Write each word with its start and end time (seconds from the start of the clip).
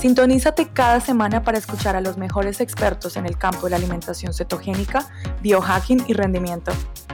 Sintonízate 0.00 0.70
cada 0.72 0.98
semana 0.98 1.42
para 1.42 1.58
escuchar 1.58 1.94
a 1.94 2.00
los 2.00 2.16
mejores 2.16 2.62
expertos 2.62 3.18
en 3.18 3.26
el 3.26 3.36
campo 3.36 3.66
de 3.66 3.70
la 3.72 3.76
alimentación 3.76 4.32
cetogénica, 4.32 5.06
biohacking 5.42 6.04
y 6.08 6.14
rendimiento. 6.14 6.72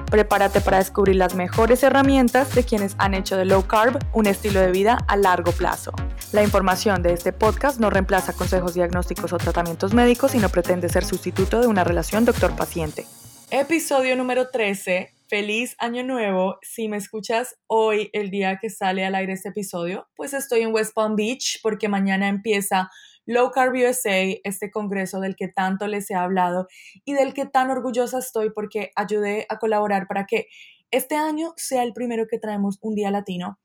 Prepárate 0.08 0.60
para 0.60 0.78
descubrir 0.78 1.16
las 1.16 1.34
mejores 1.34 1.82
herramientas 1.82 2.54
de 2.54 2.62
quienes 2.62 2.94
han 2.98 3.14
hecho 3.14 3.36
de 3.36 3.44
low 3.44 3.66
carb 3.66 3.98
un 4.12 4.28
estilo 4.28 4.60
de 4.60 4.70
vida 4.70 4.98
a 5.08 5.16
largo 5.16 5.50
plazo. 5.50 5.90
La 6.30 6.44
información 6.44 7.02
de 7.02 7.12
este 7.12 7.32
podcast 7.32 7.80
no 7.80 7.90
reemplaza 7.90 8.34
consejos 8.34 8.74
diagnósticos 8.74 9.32
o 9.32 9.38
tratamientos 9.38 9.92
médicos 9.92 10.36
y 10.36 10.38
no 10.38 10.48
pretende 10.48 10.88
ser 10.88 11.04
sustituto 11.04 11.60
de 11.60 11.66
una 11.66 11.82
relación 11.82 12.24
doctor-paciente. 12.24 13.04
Episodio 13.50 14.14
número 14.14 14.50
13. 14.50 15.15
Feliz 15.28 15.74
año 15.78 16.04
nuevo. 16.04 16.58
Si 16.62 16.88
me 16.88 16.98
escuchas 16.98 17.56
hoy, 17.66 18.10
el 18.12 18.30
día 18.30 18.58
que 18.60 18.70
sale 18.70 19.04
al 19.04 19.16
aire 19.16 19.32
este 19.32 19.48
episodio, 19.48 20.08
pues 20.14 20.32
estoy 20.32 20.60
en 20.60 20.72
West 20.72 20.94
Palm 20.94 21.16
Beach 21.16 21.58
porque 21.64 21.88
mañana 21.88 22.28
empieza 22.28 22.90
Low 23.24 23.50
Carb 23.50 23.74
USA, 23.74 24.22
este 24.44 24.70
congreso 24.70 25.18
del 25.18 25.34
que 25.34 25.48
tanto 25.48 25.88
les 25.88 26.08
he 26.12 26.14
hablado 26.14 26.68
y 27.04 27.14
del 27.14 27.34
que 27.34 27.44
tan 27.44 27.70
orgullosa 27.70 28.20
estoy 28.20 28.50
porque 28.50 28.92
ayudé 28.94 29.46
a 29.48 29.58
colaborar 29.58 30.06
para 30.06 30.26
que 30.26 30.46
este 30.92 31.16
año 31.16 31.54
sea 31.56 31.82
el 31.82 31.92
primero 31.92 32.28
que 32.28 32.38
traemos 32.38 32.78
un 32.80 32.94
día 32.94 33.10
latino. 33.10 33.58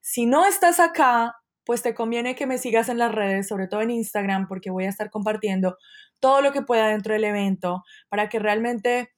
Si 0.00 0.26
no 0.26 0.44
estás 0.44 0.80
acá, 0.80 1.36
pues 1.64 1.82
te 1.82 1.94
conviene 1.94 2.34
que 2.34 2.48
me 2.48 2.58
sigas 2.58 2.88
en 2.88 2.98
las 2.98 3.12
redes, 3.12 3.46
sobre 3.46 3.68
todo 3.68 3.82
en 3.82 3.92
Instagram, 3.92 4.48
porque 4.48 4.70
voy 4.70 4.86
a 4.86 4.90
estar 4.90 5.10
compartiendo 5.10 5.78
todo 6.18 6.40
lo 6.40 6.50
que 6.50 6.62
pueda 6.62 6.88
dentro 6.88 7.12
del 7.12 7.22
evento 7.22 7.84
para 8.08 8.28
que 8.28 8.40
realmente 8.40 9.12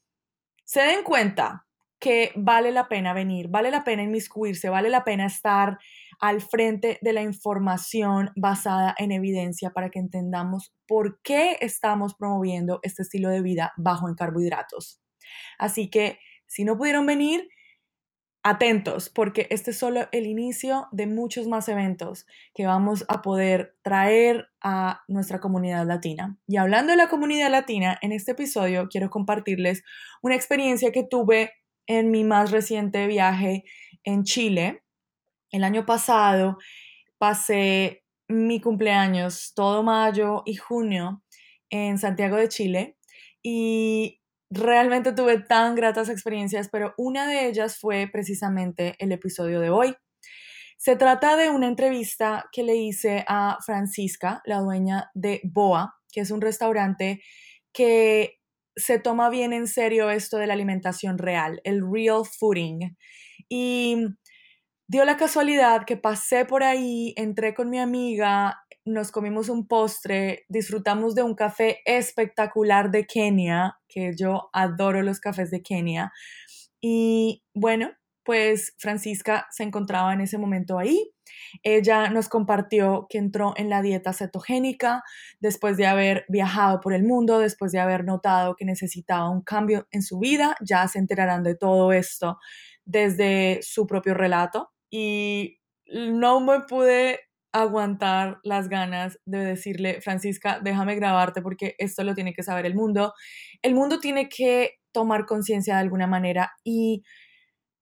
se 0.65 0.83
den 0.83 1.03
cuenta 1.03 1.66
que 1.99 2.33
vale 2.37 2.73
la 2.73 2.89
pena 2.89 3.13
venir, 3.13 3.49
vale 3.49 3.71
la 3.71 3.85
pena 3.85 4.03
inmiscuirse, 4.03 4.69
vale 4.69 4.91
la 4.91 5.05
pena 5.05 5.27
estar 5.27 5.79
al 6.21 6.41
frente 6.41 6.99
de 7.03 7.13
la 7.13 7.23
información 7.23 8.31
basada 8.37 8.95
en 8.99 9.13
evidencia 9.13 9.71
para 9.71 9.91
que 9.91 9.99
entendamos 9.99 10.75
por 10.87 11.21
qué 11.23 11.59
estamos 11.61 12.15
promoviendo 12.15 12.81
este 12.83 13.03
estilo 13.03 13.29
de 13.29 13.43
vida 13.43 13.73
bajo 13.77 14.09
en 14.09 14.15
carbohidratos. 14.15 15.01
Así 15.59 15.91
que 15.91 16.19
si 16.47 16.65
no 16.65 16.77
pudieron 16.77 17.07
venir, 17.07 17.49
atentos, 18.47 19.11
porque 19.11 19.49
este 19.51 19.73
es 19.73 19.79
solo 19.79 20.07
el 20.13 20.25
inicio 20.25 20.87
de 20.93 21.09
muchos 21.09 21.49
más 21.49 21.69
eventos 21.69 22.27
que 22.55 22.65
vamos 22.65 23.05
a 23.09 23.21
poder 23.21 23.75
traer 23.83 24.47
a 24.61 25.03
nuestra 25.09 25.41
comunidad 25.41 25.85
latina. 25.85 26.39
Y 26.47 26.57
hablando 26.57 26.93
de 26.93 26.97
la 26.97 27.09
comunidad 27.09 27.51
latina, 27.51 27.99
en 28.03 28.13
este 28.13 28.33
episodio 28.33 28.87
quiero 28.89 29.11
compartirles 29.11 29.83
una 30.23 30.37
experiencia 30.37 30.93
que 30.93 31.03
tuve 31.03 31.55
en 31.87 32.11
mi 32.11 32.25
más 32.25 32.51
reciente 32.51 33.07
viaje 33.07 33.65
en 34.05 34.25
Chile. 34.25 34.83
El 35.51 35.65
año 35.65 35.87
pasado 35.87 36.59
pasé 37.19 38.05
mi 38.29 38.61
cumpleaños 38.61 39.53
todo 39.55 39.83
mayo 39.83 40.43
y 40.45 40.57
junio 40.57 41.23
en 41.71 41.99
Santiago 41.99 42.37
de 42.37 42.49
Chile 42.49 42.97
y 43.43 44.21
realmente 44.51 45.13
tuve 45.13 45.39
tan 45.41 45.75
gratas 45.75 46.09
experiencias, 46.09 46.69
pero 46.71 46.95
una 46.97 47.27
de 47.27 47.47
ellas 47.49 47.79
fue 47.79 48.09
precisamente 48.11 48.97
el 48.99 49.13
episodio 49.13 49.61
de 49.61 49.71
hoy. 49.71 49.95
Se 50.79 50.97
trata 50.97 51.37
de 51.37 51.51
una 51.51 51.69
entrevista 51.69 52.49
que 52.53 52.63
le 52.63 52.77
hice 52.77 53.25
a 53.29 53.59
Francisca, 53.65 54.43
la 54.45 54.59
dueña 54.59 55.11
de 55.15 55.41
Boa, 55.45 55.97
que 56.13 56.21
es 56.21 56.31
un 56.31 56.41
restaurante 56.41 57.23
que 57.73 58.41
se 58.77 58.99
toma 58.99 59.31
bien 59.31 59.53
en 59.53 59.67
serio 59.67 60.11
esto 60.11 60.37
de 60.37 60.47
la 60.47 60.53
alimentación 60.53 61.19
real, 61.19 61.61
el 61.65 61.83
real 61.91 62.23
fooding. 62.25 62.97
Y 63.49 64.07
dio 64.87 65.05
la 65.05 65.17
casualidad 65.17 65.85
que 65.85 65.97
pasé 65.97 66.45
por 66.45 66.63
ahí, 66.63 67.15
entré 67.17 67.55
con 67.55 67.71
mi 67.71 67.79
amiga, 67.79 68.59
nos 68.85 69.11
comimos 69.11 69.49
un 69.49 69.67
postre, 69.67 70.45
disfrutamos 70.49 71.15
de 71.15 71.23
un 71.25 71.35
café 71.35 71.81
espectacular 71.85 72.91
de 72.91 73.05
Kenia, 73.05 73.79
que 73.89 74.13
yo 74.17 74.49
adoro 74.53 75.03
los 75.03 75.19
cafés 75.19 75.51
de 75.51 75.63
Kenia. 75.63 76.13
Y 76.81 77.43
bueno, 77.53 77.91
pues 78.25 78.75
Francisca 78.79 79.47
se 79.51 79.65
encontraba 79.65 80.13
en 80.13 80.21
ese 80.21 80.39
momento 80.39 80.79
ahí. 80.79 81.13
Ella 81.63 82.11
nos 82.11 82.29
compartió 82.29 83.07
que 83.09 83.19
entró 83.19 83.55
en 83.57 83.71
la 83.71 83.83
dieta 83.83 84.13
cetogénica 84.13 85.03
después 85.41 85.77
de 85.77 85.87
haber 85.87 86.25
viajado 86.29 86.81
por 86.81 86.93
el 86.93 87.05
mundo, 87.05 87.39
después 87.39 87.73
de 87.73 87.81
haber 87.81 88.05
notado 88.05 88.57
que 88.57 88.65
necesitaba 88.65 89.31
un 89.31 89.43
cambio 89.43 89.87
en 89.91 90.03
su 90.03 90.19
vida. 90.19 90.57
Ya 90.61 90.87
se 90.89 90.99
enterarán 90.99 91.43
de 91.43 91.55
todo 91.55 91.93
esto 91.93 92.39
desde 92.85 93.61
su 93.63 93.87
propio 93.87 94.15
relato. 94.15 94.71
Y 94.91 95.59
no 95.87 96.41
me 96.41 96.61
pude 96.61 97.21
aguantar 97.53 98.39
las 98.43 98.69
ganas 98.69 99.19
de 99.25 99.39
decirle, 99.39 100.01
Francisca, 100.03 100.61
déjame 100.63 100.95
grabarte 100.95 101.41
porque 101.41 101.75
esto 101.79 102.05
lo 102.05 102.15
tiene 102.15 102.35
que 102.35 102.43
saber 102.43 102.67
el 102.67 102.75
mundo. 102.75 103.15
El 103.63 103.75
mundo 103.75 103.99
tiene 103.99 104.29
que 104.29 104.75
tomar 104.93 105.27
conciencia 105.27 105.75
de 105.75 105.81
alguna 105.81 106.07
manera 106.07 106.53
y 106.65 107.03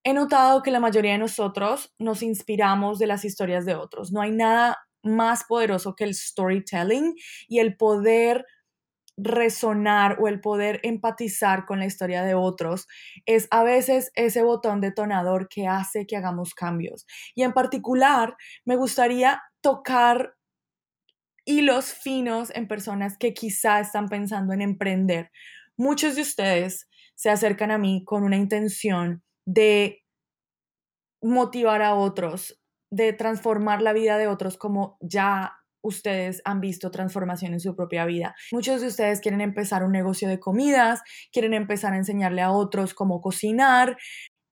he 0.04 0.12
notado 0.12 0.62
que 0.62 0.70
la 0.70 0.80
mayoría 0.80 1.12
de 1.12 1.18
nosotros 1.18 1.92
nos 1.98 2.22
inspiramos 2.22 2.98
de 2.98 3.06
las 3.06 3.24
historias 3.24 3.64
de 3.64 3.74
otros. 3.74 4.12
No 4.12 4.20
hay 4.20 4.30
nada 4.30 4.78
más 5.02 5.44
poderoso 5.44 5.94
que 5.94 6.04
el 6.04 6.14
storytelling 6.14 7.14
y 7.48 7.58
el 7.58 7.76
poder 7.76 8.46
resonar 9.16 10.18
o 10.20 10.28
el 10.28 10.40
poder 10.40 10.80
empatizar 10.82 11.66
con 11.66 11.78
la 11.78 11.86
historia 11.86 12.24
de 12.24 12.34
otros 12.34 12.86
es 13.26 13.46
a 13.50 13.62
veces 13.62 14.10
ese 14.14 14.42
botón 14.42 14.80
detonador 14.80 15.48
que 15.48 15.68
hace 15.68 16.06
que 16.06 16.16
hagamos 16.16 16.54
cambios. 16.54 17.06
Y 17.34 17.42
en 17.42 17.52
particular, 17.52 18.36
me 18.64 18.76
gustaría 18.76 19.42
tocar 19.60 20.34
hilos 21.46 21.92
finos 21.92 22.50
en 22.54 22.68
personas 22.68 23.16
que 23.18 23.34
quizá 23.34 23.80
están 23.80 24.08
pensando 24.08 24.52
en 24.52 24.62
emprender. 24.62 25.30
Muchos 25.76 26.16
de 26.16 26.22
ustedes 26.22 26.88
se 27.14 27.30
acercan 27.30 27.70
a 27.70 27.78
mí 27.78 28.02
con 28.04 28.24
una 28.24 28.36
intención 28.36 29.23
de 29.46 30.04
motivar 31.22 31.82
a 31.82 31.94
otros, 31.94 32.60
de 32.90 33.12
transformar 33.12 33.82
la 33.82 33.92
vida 33.92 34.18
de 34.18 34.26
otros 34.26 34.56
como 34.56 34.98
ya 35.00 35.54
ustedes 35.82 36.40
han 36.44 36.60
visto 36.60 36.90
transformación 36.90 37.52
en 37.52 37.60
su 37.60 37.76
propia 37.76 38.06
vida. 38.06 38.34
Muchos 38.52 38.80
de 38.80 38.88
ustedes 38.88 39.20
quieren 39.20 39.40
empezar 39.40 39.84
un 39.84 39.92
negocio 39.92 40.28
de 40.28 40.40
comidas, 40.40 41.02
quieren 41.32 41.54
empezar 41.54 41.92
a 41.92 41.98
enseñarle 41.98 42.42
a 42.42 42.50
otros 42.50 42.94
cómo 42.94 43.20
cocinar. 43.20 43.98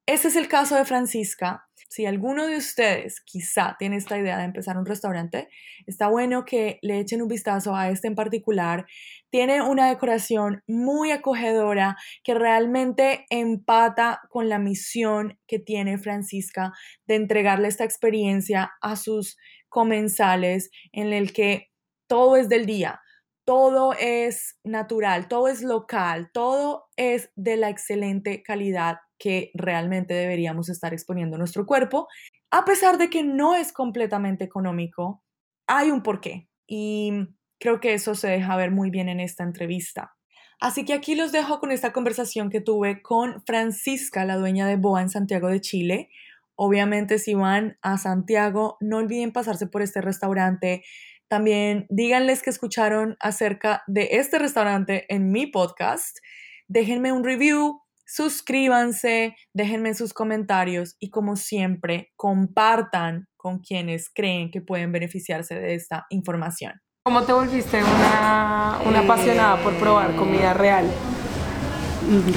Ese 0.06 0.28
es 0.28 0.36
el 0.36 0.48
caso 0.48 0.76
de 0.76 0.84
Francisca. 0.84 1.64
Si 1.88 2.06
alguno 2.06 2.46
de 2.46 2.56
ustedes 2.56 3.20
quizá 3.20 3.76
tiene 3.78 3.96
esta 3.96 4.18
idea 4.18 4.38
de 4.38 4.44
empezar 4.44 4.78
un 4.78 4.86
restaurante, 4.86 5.48
está 5.86 6.08
bueno 6.08 6.44
que 6.44 6.78
le 6.82 7.00
echen 7.00 7.22
un 7.22 7.28
vistazo 7.28 7.76
a 7.76 7.90
este 7.90 8.08
en 8.08 8.14
particular. 8.14 8.86
Tiene 9.32 9.62
una 9.62 9.88
decoración 9.88 10.62
muy 10.68 11.10
acogedora 11.10 11.96
que 12.22 12.34
realmente 12.34 13.24
empata 13.30 14.20
con 14.28 14.50
la 14.50 14.58
misión 14.58 15.38
que 15.46 15.58
tiene 15.58 15.96
Francisca 15.96 16.72
de 17.06 17.14
entregarle 17.14 17.68
esta 17.68 17.84
experiencia 17.84 18.72
a 18.82 18.94
sus 18.94 19.38
comensales 19.70 20.70
en 20.92 21.14
el 21.14 21.32
que 21.32 21.70
todo 22.06 22.36
es 22.36 22.50
del 22.50 22.66
día, 22.66 23.00
todo 23.46 23.94
es 23.98 24.58
natural, 24.64 25.28
todo 25.28 25.48
es 25.48 25.62
local, 25.62 26.28
todo 26.34 26.90
es 26.96 27.30
de 27.34 27.56
la 27.56 27.70
excelente 27.70 28.42
calidad 28.42 28.98
que 29.18 29.50
realmente 29.54 30.12
deberíamos 30.12 30.68
estar 30.68 30.92
exponiendo 30.92 31.38
nuestro 31.38 31.64
cuerpo. 31.64 32.06
A 32.50 32.66
pesar 32.66 32.98
de 32.98 33.08
que 33.08 33.22
no 33.22 33.54
es 33.54 33.72
completamente 33.72 34.44
económico, 34.44 35.24
hay 35.66 35.90
un 35.90 36.02
porqué 36.02 36.50
y 36.66 37.12
creo 37.62 37.78
que 37.78 37.94
eso 37.94 38.16
se 38.16 38.26
deja 38.26 38.56
ver 38.56 38.72
muy 38.72 38.90
bien 38.90 39.08
en 39.08 39.20
esta 39.20 39.44
entrevista. 39.44 40.16
Así 40.58 40.84
que 40.84 40.94
aquí 40.94 41.14
los 41.14 41.30
dejo 41.30 41.60
con 41.60 41.70
esta 41.70 41.92
conversación 41.92 42.50
que 42.50 42.60
tuve 42.60 43.02
con 43.02 43.40
Francisca, 43.46 44.24
la 44.24 44.36
dueña 44.36 44.66
de 44.66 44.74
Boa 44.74 45.00
en 45.00 45.08
Santiago 45.08 45.46
de 45.46 45.60
Chile. 45.60 46.10
Obviamente 46.56 47.20
si 47.20 47.34
van 47.34 47.78
a 47.80 47.98
Santiago, 47.98 48.78
no 48.80 48.96
olviden 48.96 49.30
pasarse 49.30 49.68
por 49.68 49.80
este 49.80 50.00
restaurante. 50.00 50.82
También 51.28 51.86
díganles 51.88 52.42
que 52.42 52.50
escucharon 52.50 53.16
acerca 53.20 53.84
de 53.86 54.08
este 54.10 54.40
restaurante 54.40 55.06
en 55.08 55.30
mi 55.30 55.46
podcast. 55.46 56.18
Déjenme 56.66 57.12
un 57.12 57.22
review, 57.22 57.80
suscríbanse, 58.04 59.36
déjenme 59.54 59.94
sus 59.94 60.12
comentarios 60.12 60.96
y 60.98 61.10
como 61.10 61.36
siempre, 61.36 62.10
compartan 62.16 63.28
con 63.36 63.60
quienes 63.60 64.10
creen 64.12 64.50
que 64.50 64.62
pueden 64.62 64.90
beneficiarse 64.90 65.54
de 65.54 65.74
esta 65.74 66.06
información. 66.10 66.82
¿Cómo 67.04 67.24
te 67.24 67.32
volviste 67.32 67.82
una, 67.82 68.78
una 68.86 69.00
eh, 69.00 69.04
apasionada 69.04 69.56
por 69.56 69.74
probar 69.74 70.14
comida 70.14 70.54
real? 70.54 70.86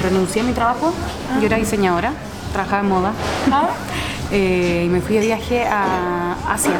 Renuncié 0.02 0.42
a 0.42 0.44
mi 0.44 0.54
trabajo, 0.54 0.92
yo 1.40 1.46
era 1.46 1.58
diseñadora, 1.58 2.14
trabajaba 2.52 2.82
en 2.82 2.90
moda 2.90 3.12
ah. 3.52 3.68
eh, 4.32 4.86
y 4.88 4.90
me 4.90 5.02
fui 5.02 5.18
de 5.18 5.22
viaje 5.28 5.68
a 5.68 6.36
Asia. 6.50 6.80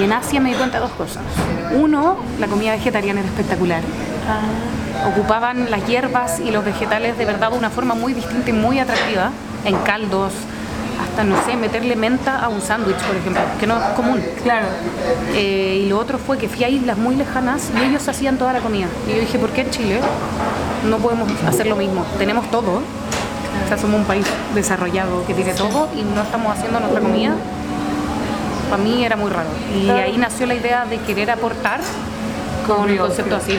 Y 0.00 0.04
en 0.04 0.14
Asia 0.14 0.40
me 0.40 0.48
di 0.48 0.54
cuenta 0.54 0.78
de 0.78 0.84
dos 0.84 0.92
cosas. 0.92 1.22
Uno, 1.74 2.16
la 2.40 2.46
comida 2.46 2.72
vegetariana 2.72 3.20
era 3.20 3.28
espectacular. 3.28 3.82
Ah. 4.26 5.06
ocupaban 5.06 5.70
las 5.70 5.86
hierbas 5.86 6.40
y 6.40 6.52
los 6.52 6.64
vegetales 6.64 7.18
de 7.18 7.26
verdad 7.26 7.50
de 7.50 7.58
una 7.58 7.68
forma 7.68 7.94
muy 7.94 8.14
distinta 8.14 8.48
y 8.48 8.54
muy 8.54 8.78
atractiva, 8.78 9.30
en 9.66 9.76
caldos, 9.80 10.32
hasta, 11.00 11.24
no 11.24 11.42
sé, 11.44 11.56
meterle 11.56 11.96
menta 11.96 12.40
a 12.40 12.48
un 12.48 12.60
sándwich, 12.60 12.96
por 12.96 13.16
ejemplo, 13.16 13.42
que 13.58 13.66
no 13.66 13.76
es 13.76 13.84
común. 13.90 14.22
Claro. 14.42 14.66
Eh, 15.34 15.82
y 15.84 15.88
lo 15.88 15.98
otro 15.98 16.18
fue 16.18 16.38
que 16.38 16.48
fui 16.48 16.64
a 16.64 16.68
islas 16.68 16.96
muy 16.96 17.16
lejanas 17.16 17.70
y 17.78 17.84
ellos 17.84 18.06
hacían 18.08 18.38
toda 18.38 18.52
la 18.52 18.60
comida. 18.60 18.86
Y 19.08 19.14
yo 19.14 19.20
dije, 19.20 19.38
¿por 19.38 19.50
qué 19.50 19.62
en 19.62 19.70
Chile 19.70 20.00
no 20.88 20.98
podemos 20.98 21.28
hacer 21.46 21.66
lo 21.66 21.76
mismo? 21.76 22.04
Tenemos 22.18 22.50
todo. 22.50 22.82
O 23.64 23.68
sea, 23.68 23.78
somos 23.78 24.00
un 24.00 24.06
país 24.06 24.26
desarrollado 24.54 25.24
que 25.26 25.34
tiene 25.34 25.54
todo 25.54 25.88
y 25.96 26.02
no 26.02 26.22
estamos 26.22 26.56
haciendo 26.56 26.80
nuestra 26.80 27.00
comida. 27.00 27.34
Para 28.68 28.82
mí 28.82 29.04
era 29.04 29.16
muy 29.16 29.30
raro. 29.30 29.48
Y 29.74 29.88
ahí 29.90 30.16
nació 30.16 30.46
la 30.46 30.54
idea 30.54 30.84
de 30.84 30.98
querer 30.98 31.30
aportar 31.30 31.80
con 32.66 32.90
un 32.90 32.96
concepto 32.96 33.36
así. 33.36 33.58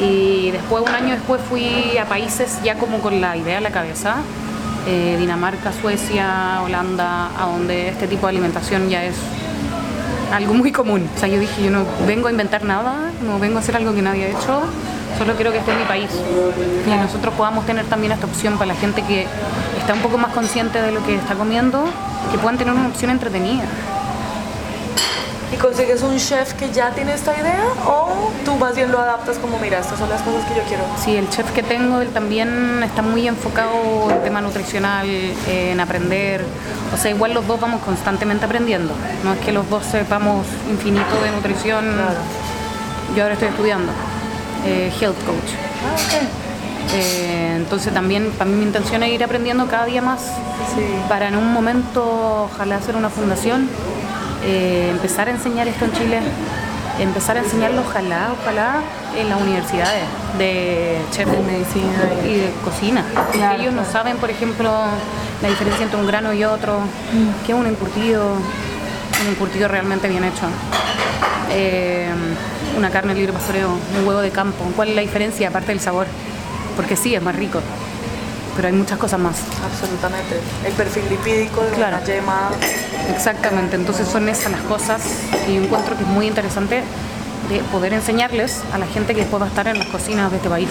Y 0.00 0.50
después, 0.50 0.84
un 0.86 0.94
año 0.94 1.14
después, 1.14 1.40
fui 1.48 1.96
a 1.96 2.04
países 2.04 2.58
ya 2.62 2.74
como 2.74 2.98
con 2.98 3.20
la 3.20 3.36
idea 3.36 3.58
en 3.58 3.62
la 3.62 3.70
cabeza. 3.70 4.16
Eh, 4.86 5.16
Dinamarca, 5.18 5.72
Suecia, 5.72 6.62
Holanda, 6.62 7.30
a 7.36 7.46
donde 7.46 7.88
este 7.88 8.06
tipo 8.06 8.26
de 8.26 8.30
alimentación 8.30 8.88
ya 8.88 9.04
es 9.04 9.16
algo 10.32 10.54
muy 10.54 10.70
común. 10.70 11.08
O 11.14 11.18
sea, 11.18 11.28
yo 11.28 11.40
dije, 11.40 11.64
yo 11.64 11.70
no 11.70 11.84
vengo 12.06 12.28
a 12.28 12.30
inventar 12.30 12.64
nada, 12.64 13.10
no 13.24 13.38
vengo 13.38 13.56
a 13.56 13.60
hacer 13.60 13.74
algo 13.76 13.94
que 13.94 14.02
nadie 14.02 14.26
ha 14.26 14.28
hecho, 14.28 14.62
solo 15.18 15.34
quiero 15.34 15.50
que 15.50 15.58
esté 15.58 15.72
en 15.72 15.78
mi 15.78 15.84
país. 15.84 16.10
Y 16.86 16.90
nosotros 16.90 17.34
podamos 17.34 17.66
tener 17.66 17.84
también 17.86 18.12
esta 18.12 18.26
opción 18.26 18.54
para 18.54 18.66
la 18.66 18.74
gente 18.74 19.02
que 19.02 19.26
está 19.78 19.94
un 19.94 20.00
poco 20.00 20.18
más 20.18 20.32
consciente 20.32 20.80
de 20.80 20.92
lo 20.92 21.04
que 21.04 21.16
está 21.16 21.34
comiendo, 21.34 21.84
que 22.30 22.38
puedan 22.38 22.56
tener 22.56 22.72
una 22.72 22.86
opción 22.86 23.10
entretenida. 23.10 23.64
¿Y 25.52 25.56
consigues 25.56 26.02
un 26.02 26.16
chef 26.16 26.54
que 26.54 26.72
ya 26.72 26.90
tiene 26.90 27.14
esta 27.14 27.32
idea 27.38 27.62
o 27.86 28.32
tú 28.44 28.56
más 28.56 28.74
bien 28.74 28.90
lo 28.90 28.98
adaptas 28.98 29.38
como, 29.38 29.58
mira, 29.58 29.78
estas 29.78 29.98
son 29.98 30.08
las 30.08 30.20
cosas 30.22 30.44
que 30.44 30.56
yo 30.56 30.62
quiero? 30.66 30.82
Sí, 31.02 31.16
el 31.16 31.28
chef 31.30 31.50
que 31.52 31.62
tengo, 31.62 32.00
él 32.00 32.08
también 32.08 32.82
está 32.82 33.02
muy 33.02 33.28
enfocado 33.28 34.10
en 34.10 34.22
tema 34.22 34.40
nutricional, 34.40 35.08
en 35.48 35.78
aprender. 35.78 36.44
O 36.92 36.96
sea, 36.96 37.12
igual 37.12 37.32
los 37.32 37.46
dos 37.46 37.60
vamos 37.60 37.80
constantemente 37.82 38.44
aprendiendo. 38.44 38.92
No 39.24 39.34
es 39.34 39.38
que 39.40 39.52
los 39.52 39.68
dos 39.70 39.84
sepamos 39.86 40.46
infinito 40.68 41.22
de 41.22 41.30
nutrición. 41.30 41.84
Yo 43.14 43.22
ahora 43.22 43.34
estoy 43.34 43.48
estudiando 43.48 43.92
eh, 44.66 44.92
health 45.00 45.16
coach. 45.24 45.52
Ah, 45.84 46.46
Eh, 46.94 47.54
entonces 47.56 47.92
también 47.92 48.30
para 48.38 48.48
mí 48.48 48.56
mi 48.56 48.62
intención 48.62 49.02
es 49.02 49.10
ir 49.10 49.24
aprendiendo 49.24 49.66
cada 49.66 49.86
día 49.86 50.00
más 50.02 50.20
para 51.08 51.26
en 51.26 51.36
un 51.36 51.52
momento 51.52 52.48
ojalá 52.52 52.76
hacer 52.76 52.94
una 52.94 53.10
fundación, 53.10 53.68
eh, 54.46 54.88
empezar 54.90 55.28
a 55.28 55.32
enseñar 55.32 55.66
esto 55.68 55.84
en 55.84 55.92
Chile, 55.92 56.20
empezar 57.00 57.36
a 57.36 57.40
enseñarlo 57.40 57.82
ojalá, 57.82 58.28
ojalá 58.40 58.76
en 59.18 59.28
las 59.28 59.40
universidades 59.40 60.04
de 60.38 60.98
chef 61.10 61.28
De 61.28 61.38
medicina 61.42 61.92
y- 62.24 62.34
de 62.36 62.50
cocina. 62.64 63.04
Claro, 63.32 63.60
ellos 63.60 63.72
no 63.74 63.82
claro. 63.82 63.92
saben, 63.92 64.16
por 64.18 64.30
ejemplo, 64.30 64.70
la 65.42 65.48
diferencia 65.48 65.84
entre 65.84 65.98
un 66.00 66.06
grano 66.06 66.32
y 66.32 66.44
otro, 66.44 66.78
qué 67.44 67.52
es 67.52 67.58
un 67.58 67.66
encurtido, 67.66 68.32
un 68.34 69.26
encurtido 69.28 69.68
realmente 69.68 70.08
bien 70.08 70.24
hecho. 70.24 70.46
Eh, 71.50 72.08
una 72.76 72.90
carne 72.90 73.14
libre 73.14 73.32
pastoreo, 73.32 73.70
un 73.98 74.06
huevo 74.06 74.20
de 74.20 74.30
campo. 74.30 74.64
¿Cuál 74.76 74.88
es 74.90 74.94
la 74.96 75.02
diferencia 75.02 75.48
aparte 75.48 75.68
del 75.68 75.80
sabor? 75.80 76.06
Porque 76.76 76.96
sí, 76.96 77.14
es 77.14 77.22
más 77.22 77.34
rico, 77.36 77.60
pero 78.56 78.68
hay 78.68 78.74
muchas 78.74 78.98
cosas 78.98 79.20
más. 79.20 79.36
Absolutamente. 79.70 80.40
El 80.64 80.72
perfil 80.72 81.04
lipídico 81.10 81.60
de 81.62 81.70
Claro. 81.70 81.98
una 81.98 82.06
yema. 82.06 82.50
Exactamente, 83.14 83.76
entonces 83.76 84.08
son 84.08 84.28
esas 84.28 84.50
las 84.52 84.62
cosas 84.62 85.00
yo 85.46 85.62
encuentro 85.62 85.96
que 85.96 86.02
es 86.02 86.08
muy 86.08 86.26
interesante 86.26 86.82
de 87.48 87.58
poder 87.70 87.92
enseñarles 87.92 88.62
a 88.72 88.78
la 88.78 88.86
gente 88.86 89.14
que 89.14 89.20
después 89.20 89.40
va 89.40 89.46
a 89.46 89.48
estar 89.50 89.68
en 89.68 89.78
las 89.78 89.86
cocinas 89.88 90.30
de 90.30 90.38
este 90.38 90.48
país. 90.48 90.68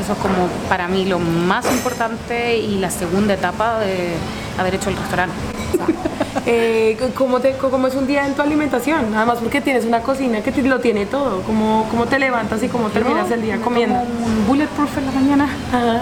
Eso 0.00 0.12
es 0.12 0.18
como 0.18 0.48
para 0.68 0.86
mí 0.88 1.04
lo 1.06 1.18
más 1.18 1.64
importante 1.70 2.56
y 2.58 2.78
la 2.78 2.90
segunda 2.90 3.34
etapa 3.34 3.80
de 3.80 4.14
haber 4.58 4.74
hecho 4.76 4.90
el 4.90 4.96
restaurante. 4.96 5.34
Eh, 6.46 6.98
¿cómo, 7.14 7.40
te, 7.40 7.52
¿Cómo 7.52 7.86
es 7.86 7.94
un 7.94 8.06
día 8.06 8.26
en 8.26 8.34
tu 8.34 8.42
alimentación? 8.42 9.14
Además, 9.14 9.38
porque 9.40 9.62
tienes 9.62 9.86
una 9.86 10.00
cocina 10.00 10.42
que 10.42 10.52
te- 10.52 10.60
lo 10.62 10.78
tiene 10.78 11.06
todo. 11.06 11.40
¿Cómo, 11.42 11.86
cómo 11.90 12.04
te 12.04 12.18
levantas 12.18 12.62
y 12.62 12.68
cómo 12.68 12.88
terminas 12.90 13.30
el 13.30 13.40
día 13.40 13.56
comiendo? 13.62 13.98
tomo 14.00 14.26
un 14.26 14.46
bulletproof 14.46 14.98
en 14.98 15.06
la 15.06 15.12
mañana 15.12 15.48
Ajá. 15.72 16.00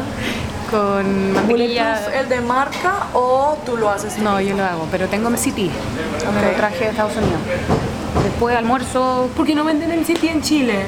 Con 0.72 1.32
mantequilla. 1.34 1.84
¿Bulletproof 2.00 2.14
el 2.20 2.28
de 2.28 2.40
marca 2.40 2.92
o 3.12 3.56
tú 3.64 3.76
lo 3.76 3.88
haces? 3.90 4.18
No, 4.18 4.40
yo 4.40 4.56
lo 4.56 4.64
hago, 4.64 4.88
pero 4.90 5.06
tengo 5.06 5.30
MCT. 5.30 5.58
Me 5.58 6.42
lo 6.50 6.56
traje 6.56 6.84
de 6.84 6.90
Estados 6.90 7.16
Unidos. 7.16 7.40
Después 8.24 8.56
almuerzo, 8.56 9.28
¿Por 9.36 9.46
qué 9.46 9.54
no 9.54 9.64
venden 9.64 9.90
MCT 10.00 10.24
en 10.24 10.42
Chile? 10.42 10.86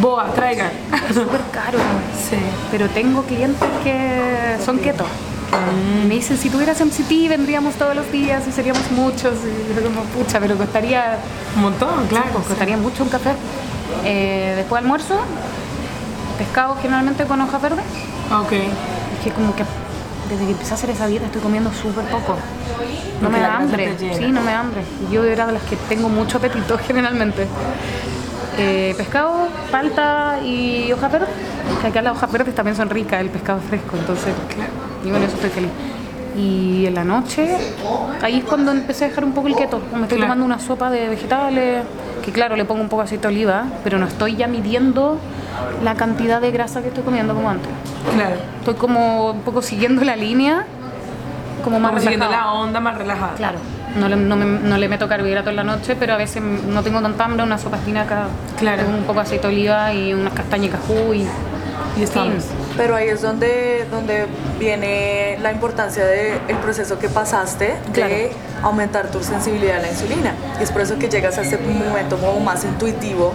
Boa, 0.00 0.26
traigan. 0.34 0.70
es 1.08 1.14
súper 1.14 1.40
caro. 1.52 1.78
Sí. 2.28 2.36
Pero 2.70 2.88
tengo 2.88 3.22
clientes 3.22 3.68
que 3.84 4.56
son 4.64 4.78
keto. 4.78 5.04
Y 6.02 6.06
Me 6.06 6.14
dicen, 6.14 6.38
si 6.38 6.48
tuvieras 6.48 6.80
MCT 6.80 7.28
vendríamos 7.28 7.74
todos 7.74 7.94
los 7.94 8.10
días 8.10 8.42
y 8.48 8.52
seríamos 8.52 8.90
muchos. 8.92 9.34
Y 9.44 9.74
yo 9.74 9.82
como, 9.82 10.02
pucha, 10.04 10.40
pero 10.40 10.56
costaría, 10.56 11.18
Un 11.56 11.62
montón, 11.62 12.06
claro. 12.08 12.26
pues, 12.32 12.46
costaría 12.46 12.76
mucho 12.76 13.02
un 13.02 13.08
café. 13.10 13.32
Eh, 14.04 14.54
después 14.56 14.80
almuerzo, 14.80 15.18
pescado 16.38 16.76
generalmente 16.80 17.24
con 17.24 17.40
hojas 17.40 17.60
verdes. 17.60 17.84
Ok. 18.30 18.52
Es 18.52 19.24
que 19.24 19.30
como 19.30 19.54
que 19.54 19.64
desde 20.28 20.44
que 20.44 20.52
empecé 20.52 20.70
a 20.72 20.74
hacer 20.74 20.90
esa 20.90 21.06
dieta 21.06 21.26
estoy 21.26 21.40
comiendo 21.40 21.72
súper 21.72 22.04
poco. 22.06 22.34
No 22.34 23.28
Porque 23.28 23.36
me 23.36 23.40
da 23.40 23.56
hambre. 23.56 23.94
Sí, 23.98 24.30
no 24.30 24.40
me 24.40 24.52
da 24.52 24.60
hambre. 24.60 24.82
Yo 25.10 25.24
era 25.24 25.46
de 25.46 25.52
las 25.54 25.62
que 25.62 25.76
tengo 25.88 26.08
mucho 26.08 26.38
apetito 26.38 26.78
generalmente. 26.86 27.46
Eh, 28.58 28.94
pescado, 28.96 29.48
palta 29.70 30.38
y 30.44 30.92
hojas 30.92 31.12
verdes. 31.12 31.28
Que 31.80 31.86
acá 31.88 32.02
las 32.02 32.16
hojas 32.16 32.30
verdes 32.32 32.54
también 32.54 32.76
son 32.76 32.90
ricas, 32.90 33.20
el 33.20 33.30
pescado 33.30 33.58
es 33.60 33.64
fresco, 33.64 33.96
entonces 33.96 34.34
yo 35.04 35.12
con 35.12 35.22
eso 35.22 35.34
estoy 35.34 35.50
feliz. 35.50 35.70
Y 36.36 36.86
en 36.86 36.94
la 36.94 37.04
noche, 37.04 37.56
ahí 38.22 38.38
es 38.38 38.44
cuando 38.44 38.72
empecé 38.72 39.04
a 39.04 39.08
dejar 39.08 39.24
un 39.24 39.32
poco 39.32 39.48
el 39.48 39.56
keto. 39.56 39.78
Me 39.94 40.02
estoy 40.02 40.18
Claro. 40.18 40.22
tomando 40.32 40.44
una 40.44 40.58
sopa 40.58 40.90
de 40.90 41.08
vegetales, 41.08 41.84
que 42.30 42.34
claro, 42.34 42.56
le 42.56 42.64
pongo 42.64 42.80
un 42.82 42.88
poco 42.88 43.02
de 43.02 43.06
aceite 43.06 43.28
de 43.28 43.34
oliva, 43.34 43.64
pero 43.84 43.98
no 43.98 44.06
estoy 44.06 44.36
ya 44.36 44.46
midiendo 44.46 45.18
la 45.84 45.94
cantidad 45.94 46.40
de 46.40 46.50
grasa 46.50 46.80
que 46.82 46.88
estoy 46.88 47.02
comiendo 47.04 47.34
como 47.34 47.50
antes. 47.50 47.68
Claro. 48.14 48.36
Estoy 48.60 48.74
como 48.74 49.30
un 49.30 49.40
poco 49.42 49.62
siguiendo 49.62 50.02
la 50.04 50.16
línea, 50.16 50.64
como 51.64 51.78
más 51.80 51.90
Como 51.90 52.00
siguiendo 52.02 52.26
relajada. 52.26 52.52
la 52.54 52.58
onda 52.60 52.80
más 52.80 52.96
relajada. 52.98 53.34
Claro, 53.34 53.58
no 53.98 54.08
le, 54.08 54.16
no, 54.16 54.36
me- 54.36 54.44
no 54.68 54.76
le 54.78 54.88
meto 54.88 55.08
carbohidratos 55.08 55.50
en 55.50 55.56
la 55.56 55.64
noche, 55.64 55.96
pero 55.98 56.14
a 56.14 56.16
veces 56.16 56.42
no 56.42 56.82
tengo 56.82 57.00
tanta 57.02 57.24
hambre, 57.24 57.42
una 57.44 57.58
sopa 57.58 57.76
espinaca, 57.76 58.24
Claro. 58.58 58.82
un 58.88 59.02
poco 59.02 59.14
de 59.20 59.26
aceite 59.26 59.46
de 59.48 59.52
oliva 59.54 59.92
y 59.92 60.14
unas 60.14 60.32
castañas 60.32 60.70
cajú 60.72 61.12
y, 61.14 61.26
Y 61.98 62.02
estamos. 62.04 62.44
Pero 62.76 62.94
ahí 62.94 63.08
es 63.08 63.20
donde, 63.20 63.84
donde 63.90 64.26
viene 64.60 65.38
la 65.40 65.50
importancia 65.50 66.04
del 66.04 66.38
proceso 66.62 66.98
que 66.98 67.08
pasaste 67.08 67.74
Claro. 67.92 68.14
de 68.14 68.30
aumentar 68.62 69.10
tu 69.10 69.22
sensibilidad 69.24 69.78
a 69.78 69.80
la 69.80 69.88
insulina. 69.88 70.34
Y 70.60 70.62
es 70.62 70.70
por 70.70 70.82
eso 70.82 70.98
que 70.98 71.08
llegas 71.08 71.38
a 71.38 71.40
ese 71.42 71.56
momento 71.58 72.18
como 72.18 72.38
más 72.40 72.62
intuitivo 72.64 73.32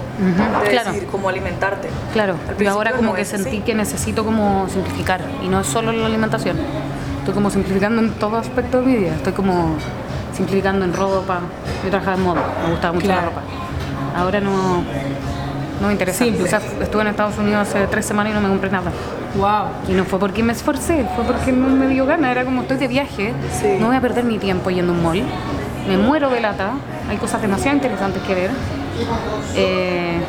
de 0.64 0.70
claro. 0.70 0.92
decidir 0.92 1.10
cómo 1.10 1.28
alimentarte. 1.28 1.90
Claro, 2.14 2.36
yo 2.60 2.70
ahora 2.72 2.92
como 2.92 3.10
no 3.10 3.16
que 3.16 3.24
así. 3.24 3.38
sentí 3.38 3.60
que 3.62 3.74
necesito 3.74 4.24
como 4.24 4.70
simplificar 4.70 5.20
y 5.44 5.48
no 5.48 5.60
es 5.62 5.68
solo 5.68 5.92
la 5.92 6.06
alimentación. 6.06 6.58
Estoy 7.20 7.34
como 7.34 7.50
simplificando 7.50 8.02
en 8.04 8.12
todo 8.14 8.38
aspecto 8.38 8.82
de 8.82 8.86
mi 8.86 8.96
vida. 8.98 9.16
Estoy 9.16 9.34
como 9.34 9.76
simplificando 10.38 10.86
en 10.86 10.94
ropa. 10.94 11.40
Yo 11.84 11.90
trabajaba 11.90 12.18
en 12.18 12.24
moda, 12.24 12.42
me 12.64 12.72
gustaba 12.72 12.94
mucho 12.94 13.08
Claro. 13.08 13.22
la 13.22 13.28
ropa. 13.30 13.42
Ahora 14.16 14.40
no, 14.40 14.84
no 15.82 15.88
me 15.88 15.94
interesa. 15.94 16.24
Simple. 16.24 16.44
O 16.44 16.48
sea, 16.48 16.62
estuve 16.82 17.02
en 17.02 17.08
Estados 17.10 17.38
Unidos 17.38 17.68
hace 17.68 17.86
tres 17.88 18.06
semanas 18.06 18.32
y 18.32 18.36
no 18.36 18.42
me 18.42 18.50
compré 18.50 18.70
nada. 18.72 18.92
Wow. 19.36 19.68
Y 19.90 19.94
no 19.94 20.06
fue 20.06 20.20
porque 20.20 20.42
me 20.44 20.54
esforcé, 20.54 21.06
fue 21.16 21.24
porque 21.26 21.52
no 21.52 21.68
me 21.68 21.88
dio 21.88 22.06
gana. 22.06 22.32
Era 22.32 22.46
como 22.46 22.62
estoy 22.62 22.78
de 22.78 22.88
viaje, 22.88 23.34
Sí. 23.60 23.78
no 23.80 23.88
voy 23.88 23.96
a 23.96 24.02
perder 24.02 24.24
mi 24.24 24.38
tiempo 24.40 24.70
yendo 24.70 24.94
a 24.94 24.96
un 24.96 25.04
mall. 25.04 25.24
Me 25.88 25.98
muero 25.98 26.30
de 26.30 26.42
lata, 26.42 26.72
hay 27.10 27.18
cosas 27.18 27.42
demasiado 27.42 27.76
interesantes 27.76 28.22
que 28.24 28.34
ver. 28.36 28.50
Eh, 29.56 30.20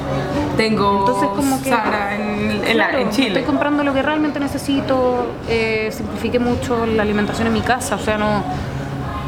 Tengo 0.57 1.01
Entonces, 1.01 1.29
como 1.37 1.63
que- 1.63 1.69
Sara 1.71 2.15
en, 2.17 2.63
en, 2.67 2.79
la- 2.79 2.89
Claro, 2.89 2.99
en 2.99 3.11
Chile. 3.11 3.29
Estoy 3.29 3.43
comprando 3.45 3.85
lo 3.85 3.93
que 3.93 4.03
realmente 4.03 4.41
necesito. 4.41 5.27
eh, 5.49 5.91
simplifiqué 5.93 6.39
mucho 6.39 6.87
la 6.87 7.03
alimentación 7.03 7.47
en 7.47 7.53
mi 7.53 7.61
casa. 7.61 7.95
O 7.97 7.99
sea, 7.99 8.17
no. 8.19 8.43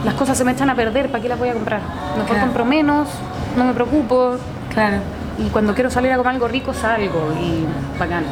Las 0.04 0.14
cosas 0.14 0.38
se 0.38 0.44
me 0.44 0.52
echan 0.52 0.70
a 0.70 0.74
perder. 0.74 1.08
¿Para 1.10 1.22
qué 1.22 1.28
las 1.28 1.38
voy 1.38 1.50
a 1.50 1.52
comprar? 1.52 1.80
Mejor 2.14 2.26
Claro. 2.30 2.40
compro 2.42 2.64
menos, 2.64 3.08
no 3.56 3.64
me 3.64 3.74
preocupo. 3.74 4.36
Claro. 4.72 4.96
Y 5.38 5.48
cuando 5.50 5.74
quiero 5.74 5.90
salir 5.90 6.12
a 6.12 6.16
comer 6.16 6.34
algo 6.34 6.48
rico, 6.48 6.74
salgo. 6.74 7.32
Y 7.40 7.64
bacán. 7.98 8.24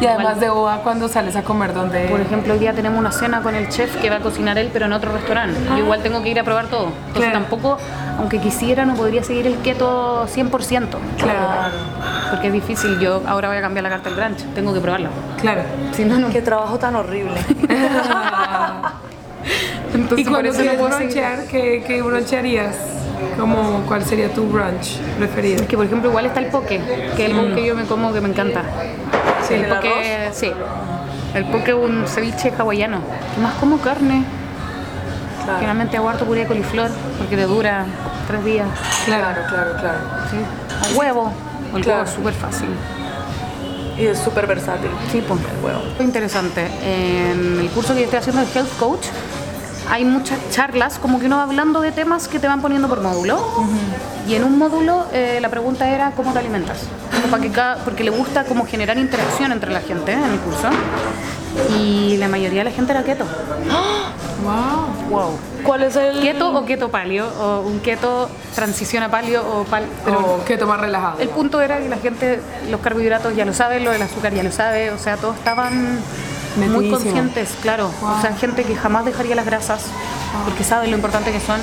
Y 0.00 0.06
además 0.06 0.36
Igual- 0.36 0.40
de 0.40 0.48
boda, 0.48 0.76
cuando 0.82 1.08
sales 1.08 1.36
a 1.36 1.42
comer, 1.42 1.74
donde 1.74 2.06
Por 2.08 2.20
ejemplo, 2.20 2.54
hoy 2.54 2.58
día 2.60 2.72
tenemos 2.72 2.98
una 2.98 3.12
cena 3.12 3.42
con 3.42 3.54
el 3.54 3.68
chef 3.68 3.96
que 3.96 4.10
va 4.10 4.16
a 4.16 4.20
cocinar 4.20 4.56
él, 4.58 4.70
pero 4.72 4.86
en 4.86 4.92
otro 4.92 5.12
restaurante. 5.12 5.58
Yo 5.70 5.78
igual 5.78 6.02
tengo 6.02 6.22
que 6.22 6.30
ir 6.30 6.40
a 6.40 6.44
probar 6.44 6.66
todo. 6.66 6.86
Entonces 7.08 7.30
Claro. 7.30 7.38
tampoco, 7.40 7.78
aunque 8.18 8.38
quisiera, 8.38 8.84
no 8.84 8.94
podría 8.94 9.22
seguir 9.22 9.46
el 9.46 9.56
keto 9.58 10.26
100%. 10.28 10.98
Claro. 11.18 11.40
Porque 12.30 12.46
es 12.48 12.52
difícil. 12.52 12.98
Yo 12.98 13.22
ahora 13.26 13.48
voy 13.48 13.58
a 13.58 13.60
cambiar 13.60 13.84
la 13.84 13.90
carta 13.90 14.08
del 14.10 14.18
brunch. 14.18 14.38
Tengo 14.54 14.72
que 14.72 14.80
probarla. 14.80 15.10
Claro. 15.40 15.62
Si 15.92 16.04
no, 16.04 16.18
no. 16.18 16.30
Qué 16.30 16.42
trabajo 16.42 16.78
tan 16.78 16.96
horrible. 16.96 17.34
y 19.92 19.96
Entonces, 19.96 20.28
por 20.28 20.46
eso 20.46 20.62
no 20.64 20.72
puedo 20.72 20.96
bronchear, 20.96 21.44
¿qué, 21.46 21.84
qué 21.86 22.02
bronchearías? 22.02 22.76
Como, 23.38 23.82
¿Cuál 23.86 24.04
sería 24.04 24.28
tu 24.32 24.44
brunch 24.46 24.98
preferido? 25.18 25.62
Es 25.62 25.68
que 25.68 25.76
por 25.76 25.86
ejemplo 25.86 26.08
igual 26.10 26.26
está 26.26 26.40
el 26.40 26.46
poke, 26.46 26.80
que 27.16 27.26
es 27.26 27.30
el 27.32 27.54
que 27.54 27.64
yo 27.66 27.74
me 27.74 27.84
como 27.84 28.12
que 28.12 28.20
me 28.20 28.28
encanta. 28.28 28.62
Sí, 29.46 29.54
el 29.54 29.64
el 29.64 29.68
poke, 29.74 29.88
arroz. 30.24 30.36
sí. 30.36 30.50
El 31.34 31.44
poke 31.46 31.68
es 31.68 31.74
un 31.74 32.04
ceviche 32.06 32.52
hawaiano. 32.58 33.00
¿Qué 33.34 33.40
más 33.40 33.54
como 33.54 33.78
carne? 33.78 34.24
Claro, 35.44 35.54
Generalmente 35.58 35.96
hago 35.96 36.08
harto 36.08 36.24
puré 36.24 36.40
de 36.40 36.46
coliflor 36.46 36.90
porque 37.18 37.36
te 37.36 37.44
dura 37.44 37.84
tres 38.26 38.44
días. 38.44 38.68
claro, 39.06 39.40
claro, 39.48 39.70
claro. 39.80 39.98
Sí. 40.30 40.36
O 40.94 40.98
huevo. 40.98 41.32
El 41.74 41.82
Claro. 41.82 42.00
huevo 42.00 42.08
es 42.10 42.14
súper 42.14 42.34
fácil. 42.34 42.68
Y 43.96 44.06
es 44.06 44.18
súper 44.18 44.46
versátil. 44.46 44.90
Sí, 45.12 45.22
pues. 45.26 45.40
El 45.40 45.64
huevo. 45.64 45.82
Interesante. 46.00 46.66
En 46.84 47.60
el 47.60 47.68
curso 47.70 47.92
que 47.94 48.00
yo 48.00 48.04
estoy 48.04 48.18
haciendo 48.18 48.42
de 48.42 48.48
Health 48.52 48.76
Coach, 48.78 49.06
hay 49.90 50.04
muchas 50.04 50.38
charlas, 50.50 50.98
como 50.98 51.18
que 51.18 51.26
uno 51.26 51.36
va 51.38 51.42
hablando 51.44 51.80
de 51.80 51.92
temas 51.92 52.28
que 52.28 52.38
te 52.38 52.46
van 52.46 52.60
poniendo 52.62 52.88
por 52.88 53.00
módulo. 53.00 53.38
Y 54.28 54.34
en 54.34 54.44
un 54.44 54.58
módulo 54.58 55.06
eh, 55.12 55.38
la 55.40 55.48
pregunta 55.48 55.88
era 55.88 56.12
cómo 56.12 56.32
te 56.32 56.38
alimentas. 56.38 56.78
Como 57.14 57.26
para 57.30 57.42
que 57.42 57.50
cada- 57.50 57.76
porque 57.84 58.04
le 58.04 58.10
gusta 58.10 58.44
como 58.44 58.66
generar 58.66 58.96
interacción 58.98 59.50
entre 59.52 59.72
la 59.72 59.80
gente 59.80 60.12
en 60.12 60.22
el 60.24 60.38
curso. 60.38 60.68
Y 61.76 62.16
la 62.18 62.28
mayoría 62.28 62.60
de 62.60 62.64
la 62.70 62.70
gente 62.70 62.92
era 62.92 63.02
keto. 63.02 63.24
Wow. 64.40 65.10
Wow. 65.10 65.38
¿Cuál 65.64 65.82
es 65.82 65.96
el 65.96 66.20
Keto 66.22 66.50
o 66.50 66.64
keto 66.64 66.88
palio, 66.90 67.28
o 67.38 67.60
un 67.60 67.78
keto 67.80 68.30
transición 68.54 69.02
a 69.02 69.10
palio 69.10 69.42
o 69.46 69.64
pal. 69.64 69.84
Pero 70.02 70.42
que 70.46 70.56
tomar 70.56 70.80
relajado. 70.80 71.18
el 71.20 71.28
punto 71.28 71.60
era 71.60 71.78
que 71.78 71.90
la 71.90 71.98
gente, 71.98 72.40
los 72.70 72.80
carbohidratos 72.80 73.36
ya 73.36 73.44
lo 73.44 73.52
sabe, 73.52 73.80
lo 73.80 73.90
del 73.90 74.00
azúcar 74.00 74.32
ya 74.32 74.42
lo 74.42 74.50
sabe, 74.50 74.92
o 74.92 74.98
sea, 74.98 75.18
todos 75.18 75.36
estaban 75.36 75.98
muy 76.56 76.66
Metidísimo. 76.68 76.96
conscientes, 76.98 77.50
claro. 77.62 77.90
O 78.02 78.20
sea, 78.20 78.34
gente 78.36 78.64
que 78.64 78.74
jamás 78.74 79.04
dejaría 79.04 79.34
las 79.34 79.46
grasas 79.46 79.82
porque 80.44 80.64
saben 80.64 80.90
lo 80.90 80.96
importante 80.96 81.32
que 81.32 81.40
son. 81.40 81.60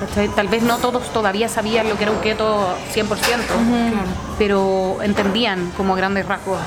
¿cachai? 0.00 0.28
Tal 0.28 0.48
vez 0.48 0.62
no 0.62 0.78
todos 0.78 1.12
todavía 1.12 1.46
sabían 1.50 1.86
lo 1.88 1.96
que 1.98 2.04
era 2.04 2.12
un 2.12 2.20
keto 2.20 2.74
100%, 2.94 3.06
Claro. 3.10 4.06
pero 4.38 4.96
entendían 5.02 5.70
como 5.76 5.94
grandes 5.94 6.24
rasgos 6.24 6.58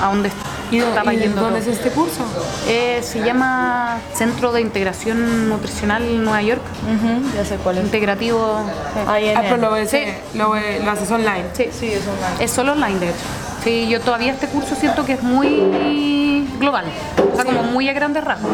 a 0.00 0.06
dónde 0.06 0.30
¿Y, 0.70 0.78
estaba 0.78 1.12
y 1.12 1.18
yendo. 1.18 1.40
dónde 1.42 1.60
todo. 1.60 1.70
es 1.72 1.78
este 1.78 1.90
curso? 1.90 2.22
Eh, 2.68 3.00
se 3.02 3.24
llama 3.24 3.98
Centro 4.14 4.52
de 4.52 4.60
Integración 4.60 5.48
Nutricional 5.48 6.22
Nueva 6.22 6.42
York, 6.42 6.62
Ujú, 6.84 7.34
ya 7.36 7.44
sé 7.44 7.56
cuál 7.56 7.78
es. 7.78 7.84
integrativo. 7.86 8.60
eh, 8.96 9.04
Ahí 9.08 9.28
en 9.30 9.36
Ah, 9.36 9.40
pero 9.42 9.56
lo, 9.56 9.70
ves, 9.72 9.90
Sí. 9.90 10.04
lo, 10.34 10.50
ve- 10.50 10.80
lo 10.84 10.90
haces 10.92 11.10
online. 11.10 11.44
Sí, 11.54 11.68
Sí, 11.76 11.92
es 11.92 12.02
online. 12.06 12.44
Es 12.44 12.52
solo 12.52 12.70
online, 12.72 13.00
de 13.00 13.06
hecho. 13.08 13.16
Sí, 13.66 13.88
yo 13.88 14.00
todavía 14.00 14.30
este 14.30 14.46
curso 14.46 14.76
siento 14.76 15.04
que 15.04 15.14
es 15.14 15.24
muy 15.24 16.46
global, 16.60 16.84
o 17.32 17.34
sea, 17.34 17.44
como 17.44 17.64
muy 17.64 17.88
a 17.88 17.92
grandes 17.92 18.22
rasgos. 18.22 18.52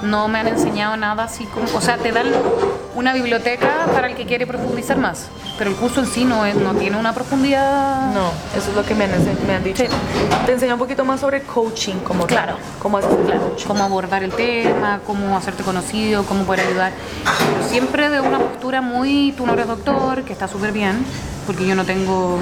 No 0.00 0.28
me 0.28 0.38
han 0.38 0.48
enseñado 0.48 0.96
nada 0.96 1.24
así 1.24 1.44
como, 1.44 1.66
o 1.76 1.80
sea, 1.82 1.98
te 1.98 2.10
dan 2.10 2.28
una 2.94 3.12
biblioteca 3.12 3.68
para 3.92 4.06
el 4.06 4.14
que 4.14 4.24
quiere 4.24 4.46
profundizar 4.46 4.96
más, 4.96 5.26
pero 5.58 5.68
el 5.68 5.76
curso 5.76 6.00
en 6.00 6.06
sí 6.06 6.24
no, 6.24 6.46
es, 6.46 6.54
no 6.56 6.72
tiene 6.72 6.96
una 6.96 7.12
profundidad. 7.12 8.14
No, 8.14 8.30
eso 8.56 8.70
es 8.70 8.76
lo 8.76 8.82
que 8.82 8.94
me 8.94 9.04
han, 9.04 9.10
me 9.46 9.56
han 9.56 9.62
dicho. 9.62 9.82
Sí. 9.82 9.90
Te 10.46 10.52
enseña 10.52 10.72
un 10.72 10.80
poquito 10.80 11.04
más 11.04 11.20
sobre 11.20 11.42
coaching 11.42 11.96
como 11.96 12.20
tal. 12.20 12.28
Claro. 12.28 12.56
Cómo 12.78 12.96
haces 12.96 13.10
el 13.10 13.38
coaching. 13.38 13.66
Cómo 13.66 13.84
abordar 13.84 14.22
el 14.22 14.32
tema, 14.32 15.00
cómo 15.06 15.36
hacerte 15.36 15.62
conocido, 15.64 16.24
cómo 16.24 16.44
poder 16.44 16.66
ayudar. 16.66 16.92
Pero 17.24 17.68
siempre 17.68 18.08
de 18.08 18.20
una 18.22 18.38
postura 18.38 18.80
muy, 18.80 19.34
tú 19.36 19.44
no 19.44 19.52
eres 19.52 19.66
doctor, 19.66 20.24
que 20.24 20.32
está 20.32 20.48
súper 20.48 20.72
bien, 20.72 21.04
porque 21.50 21.66
yo 21.66 21.74
no 21.74 21.84
tengo 21.84 22.38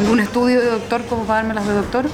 ningún 0.00 0.20
estudio 0.20 0.60
de 0.60 0.70
doctor 0.70 1.04
como 1.06 1.24
para 1.24 1.40
darme 1.40 1.54
las 1.54 1.66
de 1.66 1.74
doctor. 1.74 2.04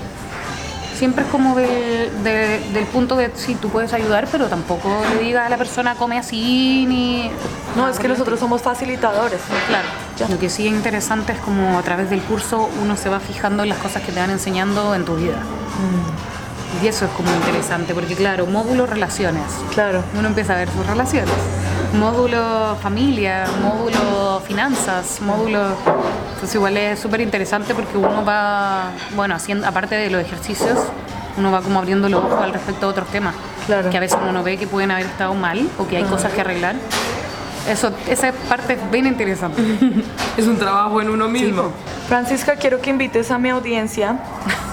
Siempre 0.97 1.25
es 1.25 1.31
como 1.31 1.55
de- 1.55 2.11
de- 2.25 2.61
del 2.73 2.87
punto 2.87 3.15
de 3.17 3.31
sí, 3.35 3.57
tú 3.61 3.69
puedes 3.69 3.93
ayudar, 3.93 4.27
pero 4.33 4.47
tampoco 4.47 4.89
le 5.15 5.23
digas 5.23 5.45
a 5.47 5.51
la 5.51 5.59
persona 5.59 5.97
come 5.97 6.17
así 6.19 6.87
ni. 6.89 7.31
No, 7.77 7.89
es 7.89 7.99
que 7.99 8.09
nosotros 8.09 8.41
somos 8.41 8.63
facilitadores. 8.63 9.41
Claro. 9.69 10.33
Lo 10.33 10.39
que 10.39 10.49
sí 10.49 10.67
es 10.67 10.73
interesante 10.73 11.33
es 11.33 11.39
como 11.41 11.79
a 11.79 11.83
través 11.83 12.09
del 12.09 12.23
curso 12.23 12.71
uno 12.83 12.97
se 12.97 13.11
va 13.11 13.21
fijando 13.21 13.65
en 13.65 13.69
las 13.69 13.79
cosas 13.79 14.03
que 14.03 14.13
te 14.13 14.21
van 14.21 14.31
enseñando 14.31 14.95
en 14.95 15.05
tu 15.05 15.17
vida. 15.17 15.43
Y 16.83 16.87
eso 16.87 17.05
es 17.05 17.11
como 17.13 17.31
interesante, 17.35 17.93
porque 17.93 18.15
claro, 18.15 18.47
módulo 18.47 18.87
relaciones. 18.87 19.43
Claro. 19.75 20.03
Uno 20.19 20.29
empieza 20.29 20.55
a 20.55 20.57
ver 20.57 20.71
sus 20.71 20.87
relaciones. 20.87 21.35
Módulo 21.99 22.77
familia, 22.83 23.45
módulo 23.63 24.41
finanzas, 24.47 25.21
módulo... 25.21 25.75
Entonces 26.41 26.55
igual 26.55 26.75
es 26.79 26.99
súper 26.99 27.21
interesante 27.21 27.75
porque 27.75 27.99
uno 27.99 28.25
va, 28.25 28.93
bueno, 29.15 29.35
haciendo, 29.35 29.67
aparte 29.67 29.95
de 29.95 30.09
los 30.09 30.23
ejercicios, 30.23 30.79
uno 31.37 31.53
va 31.53 31.61
como 31.61 31.79
abriendo 31.79 32.09
los 32.09 32.25
ojos 32.25 32.43
al 32.43 32.55
respecto 32.55 32.87
a 32.87 32.89
otros 32.89 33.09
temas. 33.09 33.35
Claro. 33.67 33.91
Que 33.91 33.99
a 33.99 34.01
veces 34.01 34.17
uno 34.27 34.43
ve 34.43 34.57
que 34.57 34.67
pueden 34.67 34.91
haber 34.91 35.05
estado 35.05 35.35
mal 35.35 35.69
o 35.77 35.87
que 35.87 35.99
hay 35.99 36.05
cosas 36.05 36.33
que 36.33 36.41
arreglar. 36.41 36.77
Eso, 37.69 37.93
esa 38.09 38.33
parte 38.49 38.73
es 38.73 38.91
bien 38.91 39.07
interesante. 39.07 39.61
Es 40.39 40.47
un 40.47 40.57
trabajo 40.57 41.03
en 41.03 41.11
uno 41.11 41.29
mismo. 41.29 41.73
Francisca, 42.09 42.57
quiero 42.57 42.81
que 42.81 42.89
invites 42.89 43.31
a 43.31 43.37
mi 43.37 43.51
audiencia 43.51 44.17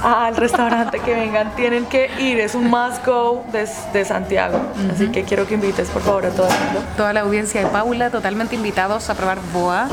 al 0.01 0.37
restaurante 0.37 0.99
que 0.99 1.13
vengan. 1.13 1.53
Tienen 1.57 1.85
que 1.87 2.09
ir, 2.17 2.39
es 2.39 2.55
un 2.55 2.69
must 2.69 3.05
go 3.05 3.43
de, 3.51 3.67
de 3.91 4.05
Santiago. 4.05 4.57
Así 4.93 5.09
que 5.09 5.23
quiero 5.23 5.45
que 5.45 5.55
invites, 5.55 5.89
por 5.89 6.01
favor, 6.01 6.27
a 6.27 6.29
todo 6.29 6.47
el 6.47 6.53
mundo. 6.53 6.83
toda 6.95 7.11
la 7.11 7.21
audiencia 7.21 7.59
de 7.59 7.67
Paula 7.67 8.09
totalmente 8.09 8.55
invitados 8.55 9.09
a 9.09 9.15
probar 9.15 9.39
BOA 9.51 9.89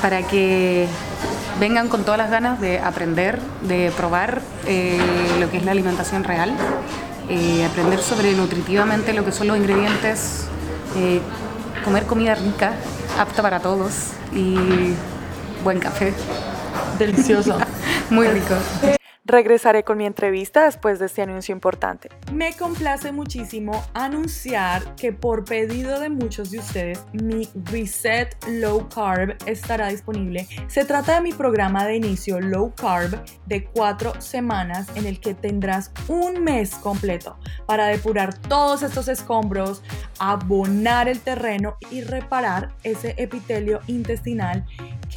para 0.00 0.22
que 0.22 0.86
vengan 1.60 1.88
con 1.88 2.04
todas 2.04 2.18
las 2.18 2.30
ganas 2.30 2.60
de 2.60 2.78
aprender, 2.78 3.40
de 3.62 3.92
probar 3.96 4.40
eh, 4.66 4.98
lo 5.40 5.50
que 5.50 5.58
es 5.58 5.64
la 5.64 5.72
alimentación 5.72 6.24
real, 6.24 6.54
eh, 7.28 7.64
aprender 7.64 8.00
sobre 8.00 8.32
nutritivamente 8.34 9.12
lo 9.12 9.24
que 9.24 9.32
son 9.32 9.48
los 9.48 9.56
ingredientes, 9.56 10.46
eh, 10.96 11.20
comer 11.84 12.04
comida 12.04 12.34
rica, 12.34 12.72
apta 13.18 13.42
para 13.42 13.60
todos 13.60 13.92
y 14.32 14.56
buen 15.64 15.80
café, 15.80 16.14
Delicioso. 16.98 17.58
muy 18.10 18.26
rico. 18.28 18.54
Regresaré 19.30 19.84
con 19.84 19.98
mi 19.98 20.06
entrevista 20.06 20.64
después 20.64 20.98
de 20.98 21.04
este 21.04 21.20
anuncio 21.20 21.52
importante. 21.52 22.08
Me 22.32 22.54
complace 22.54 23.12
muchísimo 23.12 23.84
anunciar 23.92 24.96
que 24.96 25.12
por 25.12 25.44
pedido 25.44 26.00
de 26.00 26.08
muchos 26.08 26.50
de 26.50 26.60
ustedes, 26.60 27.04
mi 27.12 27.46
Reset 27.66 28.34
Low 28.48 28.88
Carb 28.88 29.36
estará 29.44 29.88
disponible. 29.88 30.48
Se 30.68 30.86
trata 30.86 31.16
de 31.16 31.20
mi 31.20 31.34
programa 31.34 31.84
de 31.84 31.96
inicio 31.96 32.40
Low 32.40 32.72
Carb 32.74 33.22
de 33.44 33.64
cuatro 33.66 34.18
semanas 34.18 34.86
en 34.94 35.04
el 35.04 35.20
que 35.20 35.34
tendrás 35.34 35.92
un 36.08 36.42
mes 36.42 36.74
completo 36.76 37.36
para 37.66 37.88
depurar 37.88 38.32
todos 38.32 38.82
estos 38.82 39.08
escombros, 39.08 39.82
abonar 40.18 41.06
el 41.06 41.20
terreno 41.20 41.76
y 41.90 42.00
reparar 42.00 42.70
ese 42.82 43.14
epitelio 43.18 43.80
intestinal 43.88 44.64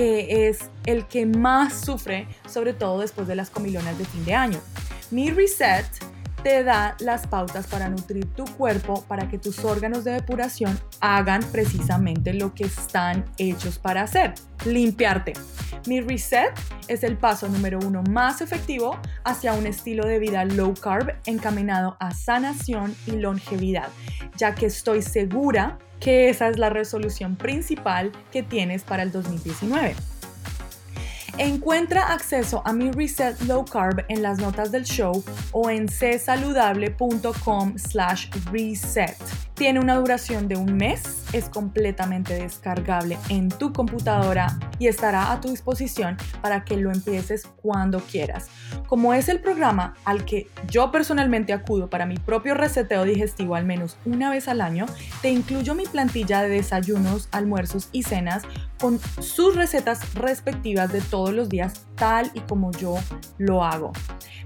es 0.02 0.70
el 0.86 1.08
que 1.08 1.26
más 1.26 1.82
sufre, 1.82 2.28
sobre 2.48 2.74
todo 2.74 3.00
después 3.00 3.28
de 3.28 3.36
las 3.36 3.50
comilonas 3.50 3.98
de 3.98 4.06
fin 4.06 4.26
de 4.26 4.36
año. 4.36 4.60
Mi 5.12 5.30
Reset 5.30 5.86
te 6.44 6.64
da 6.64 6.96
las 7.00 7.28
pautas 7.28 7.68
para 7.68 7.90
nutrir 7.90 8.26
tu 8.34 8.46
cuerpo 8.46 9.04
para 9.08 9.30
que 9.30 9.38
tus 9.38 9.64
órganos 9.64 10.04
de 10.04 10.12
depuración 10.12 10.80
hagan 11.00 11.44
precisamente 11.52 12.34
lo 12.34 12.54
que 12.54 12.64
están 12.64 13.26
hechos 13.38 13.78
para 13.78 14.02
hacer, 14.02 14.34
limpiarte. 14.66 15.34
Mi 15.88 16.00
Reset 16.02 16.52
es 16.88 17.04
el 17.04 17.18
paso 17.18 17.48
número 17.48 17.80
uno 17.80 18.04
más 18.04 18.42
efectivo 18.42 19.00
hacia 19.24 19.54
un 19.54 19.66
estilo 19.66 20.06
de 20.06 20.20
vida 20.20 20.46
low 20.46 20.74
carb 20.74 21.16
encaminado 21.26 21.98
a 22.00 22.14
sanación 22.14 22.96
y 23.08 23.12
longevidad, 23.12 23.90
ya 24.38 24.54
que 24.54 24.68
estoy 24.68 25.02
segura 25.02 25.80
que 26.00 26.30
esa 26.30 26.50
es 26.50 26.58
la 26.58 26.70
resolución 26.70 27.36
principal 27.36 28.12
que 28.32 28.44
tienes 28.44 28.84
para 28.84 29.04
el 29.04 29.12
2019. 29.12 29.96
Encuentra 31.38 32.12
acceso 32.12 32.62
a 32.66 32.74
mi 32.74 32.92
Reset 32.92 33.40
Low 33.44 33.64
Carb 33.66 34.04
en 34.10 34.22
las 34.22 34.40
notas 34.40 34.72
del 34.72 34.84
show 34.84 35.24
o 35.52 35.70
en 35.70 35.88
csaludable.com 35.88 37.78
slash 37.78 38.30
reset. 38.52 39.18
Tiene 39.62 39.80
una 39.80 39.98
duración 39.98 40.48
de 40.48 40.56
un 40.56 40.76
mes, 40.76 41.24
es 41.34 41.48
completamente 41.48 42.34
descargable 42.34 43.20
en 43.30 43.50
tu 43.50 43.72
computadora 43.72 44.58
y 44.80 44.88
estará 44.88 45.32
a 45.32 45.40
tu 45.40 45.50
disposición 45.50 46.18
para 46.42 46.66
que 46.66 46.78
lo 46.78 46.92
empieces 46.92 47.48
cuando 47.62 48.00
quieras. 48.00 48.50
Como 48.88 49.14
es 49.14 49.30
el 49.30 49.40
programa 49.40 49.94
al 50.04 50.26
que 50.26 50.48
yo 50.68 50.92
personalmente 50.92 51.54
acudo 51.54 51.92
para 51.92 52.08
mi 52.08 52.18
propio 52.18 52.56
reseteo 52.56 53.04
digestivo 53.04 53.54
al 53.54 53.66
menos 53.66 53.98
una 54.04 54.32
vez 54.32 54.48
al 54.48 54.62
año, 54.62 54.88
te 55.22 55.30
incluyo 55.30 55.76
mi 55.76 55.86
plantilla 55.86 56.42
de 56.42 56.50
desayunos, 56.50 57.30
almuerzos 57.32 57.90
y 57.92 58.02
cenas 58.02 58.42
con 58.80 59.00
sus 59.20 59.56
recetas 59.56 60.16
respectivas 60.16 60.92
de 60.92 61.02
todos 61.02 61.34
los 61.34 61.50
días 61.50 61.86
tal 62.02 62.32
y 62.34 62.40
como 62.40 62.72
yo 62.72 62.96
lo 63.38 63.64
hago. 63.64 63.94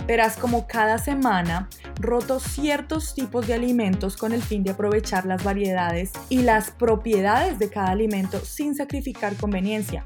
Verás 0.06 0.36
como 0.36 0.68
cada 0.68 0.98
semana 0.98 1.70
roto 2.02 2.42
ciertos 2.42 3.16
tipos 3.16 3.48
de 3.48 3.54
alimentos 3.54 4.18
con 4.18 4.34
el 4.34 4.44
fin 4.44 4.62
de 4.66 4.72
aprovechar 4.72 5.26
las 5.26 5.42
variedades 5.42 6.12
y 6.28 6.40
las 6.40 6.72
propiedades 6.72 7.58
de 7.58 7.70
cada 7.70 7.92
alimento 7.92 8.42
sin 8.44 8.76
sacrificar 8.76 9.38
conveniencia. 9.38 10.06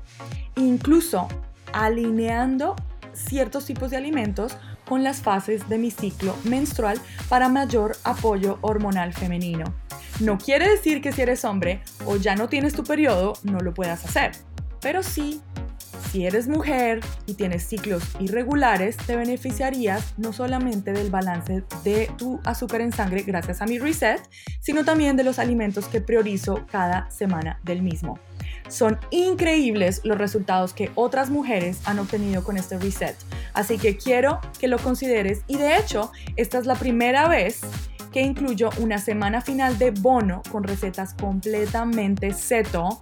Incluso 0.58 1.28
alineando 1.74 2.76
ciertos 3.14 3.66
tipos 3.66 3.90
de 3.90 3.98
alimentos 3.98 4.56
con 4.88 5.04
las 5.04 5.24
fases 5.24 5.68
de 5.70 5.80
mi 5.80 5.90
ciclo 5.90 6.36
menstrual 6.44 7.02
para 7.30 7.50
mayor 7.50 7.98
apoyo 8.04 8.60
hormonal 8.62 9.12
femenino. 9.12 9.74
No 10.20 10.38
quiere 10.38 10.70
decir 10.70 11.02
que 11.02 11.12
si 11.12 11.24
eres 11.24 11.44
hombre 11.46 11.82
o 12.06 12.16
ya 12.16 12.36
no 12.36 12.48
tienes 12.48 12.74
tu 12.74 12.84
periodo, 12.84 13.34
no 13.42 13.60
lo 13.60 13.74
puedas 13.74 14.06
hacer. 14.06 14.34
Pero 14.82 15.02
sí, 15.02 15.42
si 16.12 16.26
eres 16.26 16.48
mujer 16.48 17.02
y 17.28 17.36
tienes 17.36 17.68
ciclos 17.68 18.04
irregulares, 18.20 18.98
te 18.98 19.16
beneficiarías 19.16 20.16
no 20.18 20.34
solamente 20.34 20.92
del 20.92 21.12
balance 21.12 21.64
de 21.84 22.12
tu 22.18 22.40
azúcar 22.46 22.82
en 22.82 22.92
sangre 22.92 23.22
gracias 23.22 23.62
a 23.62 23.68
mi 23.68 23.78
reset, 23.78 24.20
sino 24.60 24.84
también 24.84 25.18
de 25.18 25.24
los 25.24 25.38
alimentos 25.38 25.88
que 25.88 26.02
priorizo 26.02 26.66
cada 26.72 27.10
semana 27.12 27.60
del 27.64 27.84
mismo. 27.84 28.18
Son 28.68 29.00
increíbles 29.12 30.02
los 30.04 30.18
resultados 30.18 30.74
que 30.74 30.92
otras 30.96 31.30
mujeres 31.30 31.80
han 31.86 32.00
obtenido 32.00 32.44
con 32.44 32.58
este 32.58 32.80
reset, 32.80 33.16
así 33.54 33.78
que 33.78 33.96
quiero 33.96 34.40
que 34.60 34.68
lo 34.68 34.80
consideres 34.80 35.42
y 35.48 35.58
de 35.58 35.78
hecho 35.78 36.12
esta 36.38 36.58
es 36.58 36.66
la 36.66 36.76
primera 36.76 37.28
vez 37.28 37.62
que 38.12 38.22
incluyo 38.22 38.72
una 38.80 38.98
semana 38.98 39.42
final 39.42 39.78
de 39.78 39.92
bono 39.92 40.42
con 40.52 40.64
recetas 40.64 41.14
completamente 41.14 42.34
seto 42.34 43.00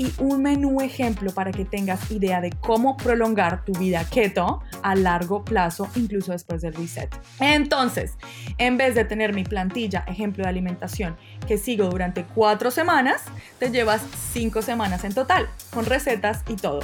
y 0.00 0.10
un 0.16 0.40
menú 0.40 0.80
ejemplo 0.80 1.30
para 1.30 1.52
que 1.52 1.66
tengas 1.66 2.10
idea 2.10 2.40
de 2.40 2.52
cómo 2.62 2.96
prolongar 2.96 3.66
tu 3.66 3.72
vida 3.72 4.02
keto 4.10 4.62
a 4.82 4.94
largo 4.94 5.44
plazo, 5.44 5.90
incluso 5.94 6.32
después 6.32 6.62
del 6.62 6.72
reset. 6.72 7.14
Entonces, 7.38 8.14
en 8.56 8.78
vez 8.78 8.94
de 8.94 9.04
tener 9.04 9.34
mi 9.34 9.44
plantilla 9.44 10.04
ejemplo 10.06 10.44
de 10.44 10.48
alimentación 10.48 11.18
que 11.46 11.58
sigo 11.58 11.90
durante 11.90 12.24
cuatro 12.24 12.70
semanas, 12.70 13.24
te 13.58 13.70
llevas 13.70 14.00
cinco 14.32 14.62
semanas 14.62 15.04
en 15.04 15.12
total, 15.12 15.46
con 15.70 15.84
recetas 15.84 16.44
y 16.48 16.56
todo. 16.56 16.80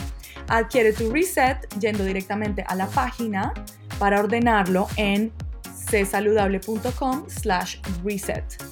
Adquiere 0.49 0.93
tu 0.93 1.11
reset 1.11 1.67
yendo 1.81 2.05
directamente 2.05 2.67
a 2.69 2.75
la 2.75 2.87
página 2.87 3.55
para 3.99 4.21
ordenarlo 4.21 4.89
en 4.97 5.33
csaludable.com 5.91 7.25
slash 7.29 7.79
reset. 8.05 8.66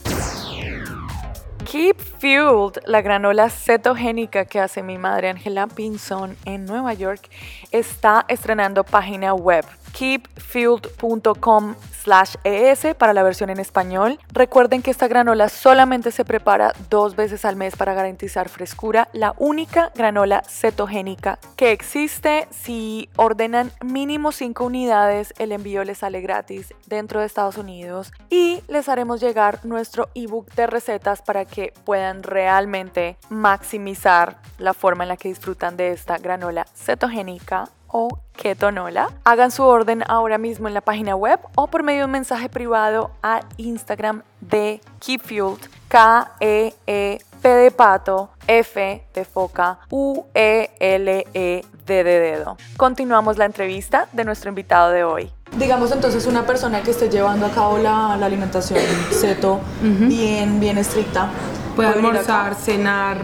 Keep 1.74 2.00
Fueled, 2.20 2.84
la 2.86 3.02
granola 3.02 3.50
cetogénica 3.50 4.44
que 4.44 4.60
hace 4.60 4.80
mi 4.84 4.96
madre 4.96 5.28
Angela 5.28 5.66
Pinson 5.66 6.36
en 6.44 6.66
Nueva 6.66 6.94
York, 6.94 7.28
está 7.72 8.24
estrenando 8.28 8.84
página 8.84 9.34
web 9.34 9.64
keepfueled.com 9.94 11.74
slash 12.04 12.34
ES 12.44 12.94
para 12.98 13.14
la 13.14 13.22
versión 13.22 13.48
en 13.48 13.58
español. 13.58 14.18
Recuerden 14.30 14.82
que 14.82 14.90
esta 14.90 15.08
granola 15.08 15.48
solamente 15.48 16.10
se 16.10 16.24
prepara 16.24 16.74
dos 16.90 17.16
veces 17.16 17.44
al 17.46 17.56
mes 17.56 17.76
para 17.76 17.94
garantizar 17.94 18.50
frescura. 18.50 19.08
La 19.12 19.34
única 19.38 19.90
granola 19.94 20.42
cetogénica 20.46 21.38
que 21.56 21.72
existe. 21.72 22.46
Si 22.50 23.08
ordenan 23.16 23.72
mínimo 23.82 24.32
5 24.32 24.64
unidades, 24.64 25.32
el 25.38 25.52
envío 25.52 25.82
les 25.84 25.98
sale 25.98 26.20
gratis 26.20 26.74
dentro 26.86 27.20
de 27.20 27.26
Estados 27.26 27.56
Unidos 27.56 28.12
y 28.28 28.62
les 28.68 28.88
haremos 28.88 29.20
llegar 29.20 29.60
nuestro 29.64 30.10
ebook 30.14 30.52
de 30.54 30.66
recetas 30.66 31.22
para 31.22 31.46
que 31.46 31.72
puedan 31.84 32.22
realmente 32.22 33.16
maximizar 33.30 34.38
la 34.58 34.74
forma 34.74 35.04
en 35.04 35.08
la 35.08 35.16
que 35.16 35.28
disfrutan 35.28 35.76
de 35.76 35.92
esta 35.92 36.18
granola 36.18 36.66
cetogénica 36.74 37.70
o 37.96 38.08
Ketonola. 38.36 39.08
Hagan 39.22 39.52
su 39.52 39.62
orden 39.62 40.02
ahora 40.08 40.36
mismo 40.36 40.66
en 40.66 40.74
la 40.74 40.80
página 40.80 41.14
web 41.14 41.38
o 41.54 41.68
por 41.68 41.84
medio 41.84 42.00
de 42.00 42.04
un 42.06 42.10
mensaje 42.10 42.48
privado 42.48 43.12
a 43.22 43.40
Instagram 43.56 44.22
de 44.40 44.80
Keepfueled, 44.98 45.60
K-E-E-P 45.86 47.48
de 47.48 47.70
pato, 47.70 48.30
F 48.48 49.06
de 49.14 49.24
foca, 49.24 49.78
U-E-L-E 49.90 51.64
D 51.86 52.02
de 52.02 52.18
dedo. 52.18 52.56
Continuamos 52.76 53.38
la 53.38 53.44
entrevista 53.44 54.08
de 54.12 54.24
nuestro 54.24 54.48
invitado 54.48 54.90
de 54.90 55.04
hoy. 55.04 55.30
Digamos 55.56 55.92
entonces 55.92 56.26
una 56.26 56.44
persona 56.44 56.82
que 56.82 56.90
esté 56.90 57.08
llevando 57.08 57.46
a 57.46 57.50
cabo 57.50 57.78
la, 57.78 58.14
alimentación 58.14 58.80
ceto 59.12 59.60
bien, 59.82 60.58
bien 60.58 60.78
estricta. 60.78 61.28
Puede 61.76 61.90
almorzar, 61.90 62.56
cenar, 62.56 63.18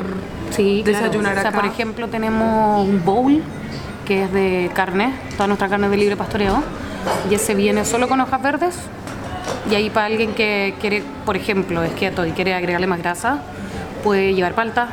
sí, 0.50 0.82
desayunar 0.84 1.38
O 1.38 1.40
sea, 1.40 1.52
por 1.52 1.64
ejemplo, 1.64 2.08
tenemos 2.08 2.86
un 2.86 3.04
bowl 3.04 3.42
que 4.10 4.24
es 4.24 4.32
de 4.32 4.72
carne, 4.74 5.14
toda 5.36 5.46
nuestra 5.46 5.68
carne 5.68 5.88
de 5.88 5.96
libre 5.96 6.16
pastoreo, 6.16 6.64
y 7.30 7.34
ese 7.36 7.54
viene 7.54 7.84
solo 7.84 8.08
con 8.08 8.20
hojas 8.20 8.42
verdes. 8.42 8.74
Y 9.70 9.76
ahí 9.76 9.88
para 9.88 10.06
alguien 10.06 10.34
que 10.34 10.74
quiere, 10.80 11.04
por 11.24 11.36
ejemplo, 11.36 11.80
es 11.84 11.92
keto 11.92 12.26
y 12.26 12.32
quiere 12.32 12.52
agregarle 12.52 12.88
más 12.88 12.98
grasa, 12.98 13.38
puede 14.02 14.34
llevar 14.34 14.54
palta. 14.54 14.88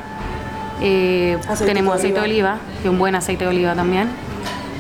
Eh, 0.84 1.39
tenemos 1.65 1.96
aceite 1.96 2.20
de 2.20 2.26
oliva, 2.26 2.58
que 2.84 2.89
es 2.89 2.91
un 2.91 3.00
buen 3.00 3.15
aceite 3.15 3.46
de 3.46 3.50
oliva 3.50 3.74
también. 3.74 4.08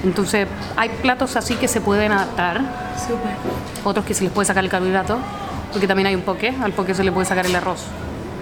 Entonces, 0.03 0.47
hay 0.75 0.89
platos 0.89 1.35
así 1.35 1.55
que 1.55 1.67
se 1.67 1.81
pueden 1.81 2.11
adaptar. 2.11 2.61
Otros 3.83 4.05
que 4.05 4.13
se 4.13 4.23
les 4.23 4.31
puede 4.31 4.45
sacar 4.45 4.63
el 4.63 4.69
carbohidrato, 4.69 5.17
porque 5.71 5.87
también 5.87 6.09
hay 6.09 6.15
un 6.15 6.21
poke, 6.21 6.53
al 6.61 6.73
poke 6.73 6.93
se 6.93 7.03
le 7.03 7.11
puede 7.11 7.25
sacar 7.25 7.47
el 7.47 7.55
arroz, 7.55 7.85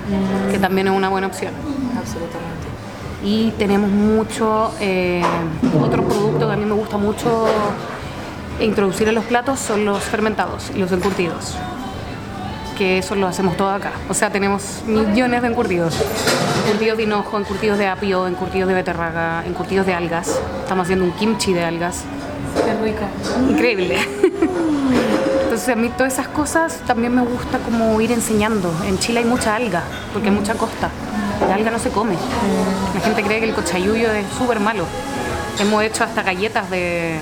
mm. 0.10 0.52
que 0.52 0.60
también 0.60 0.88
es 0.88 0.94
una 0.94 1.08
buena 1.08 1.28
opción. 1.28 1.54
Absolutamente 1.98 2.55
y 3.26 3.52
tenemos 3.58 3.90
mucho, 3.90 4.72
eh, 4.80 5.24
otro 5.82 6.04
producto 6.08 6.48
que 6.48 6.54
a 6.54 6.56
mí 6.56 6.64
me 6.64 6.76
gusta 6.76 6.98
mucho 6.98 7.48
introducir 8.60 9.08
en 9.08 9.16
los 9.16 9.26
platos 9.26 9.60
son 9.60 9.84
los 9.84 10.04
fermentados 10.04 10.72
y 10.76 10.78
los 10.78 10.92
encurtidos, 10.92 11.56
que 12.78 13.00
eso 13.00 13.16
lo 13.16 13.28
hacemos 13.28 13.58
todo 13.58 13.72
acá. 13.72 13.94
O 14.10 14.14
sea, 14.14 14.30
tenemos 14.30 14.84
millones 14.86 15.42
de 15.42 15.48
encurtidos. 15.48 15.96
Encurtidos 16.66 16.98
de 16.98 17.04
hinojo, 17.04 17.40
encurtidos 17.40 17.80
de 17.80 17.88
apio, 17.88 18.28
encurtidos 18.28 18.70
de 18.70 18.76
beterraga, 18.76 19.44
encurtidos 19.48 19.88
de 19.88 19.96
algas. 19.96 20.40
Estamos 20.62 20.84
haciendo 20.84 21.06
un 21.06 21.12
kimchi 21.14 21.52
de 21.52 21.66
algas. 21.66 22.04
Qué 22.64 22.74
rico. 22.84 23.06
Increíble. 23.50 23.98
Entonces 25.44 25.70
a 25.70 25.76
mí 25.76 25.90
todas 25.90 26.14
esas 26.14 26.28
cosas 26.28 26.80
también 26.86 27.16
me 27.16 27.24
gusta 27.24 27.58
como 27.58 28.00
ir 28.02 28.12
enseñando. 28.12 28.72
En 28.86 29.00
Chile 29.00 29.22
hay 29.22 29.26
mucha 29.26 29.56
alga, 29.56 29.82
porque 30.14 30.30
hay 30.30 30.36
mucha 30.36 30.54
costa. 30.54 30.92
La 31.42 31.56
alga 31.56 31.72
no 31.72 31.80
se 31.80 31.90
come. 31.90 32.16
La 32.94 33.02
gente 33.02 33.24
cree 33.24 33.40
que 33.40 33.50
el 33.50 33.54
cochayuyo 33.54 34.12
es 34.12 34.26
súper 34.38 34.60
malo. 34.60 34.86
Hemos 35.60 35.84
hecho 35.84 36.04
hasta 36.04 36.24
galletas 36.24 36.70
de, 36.70 37.20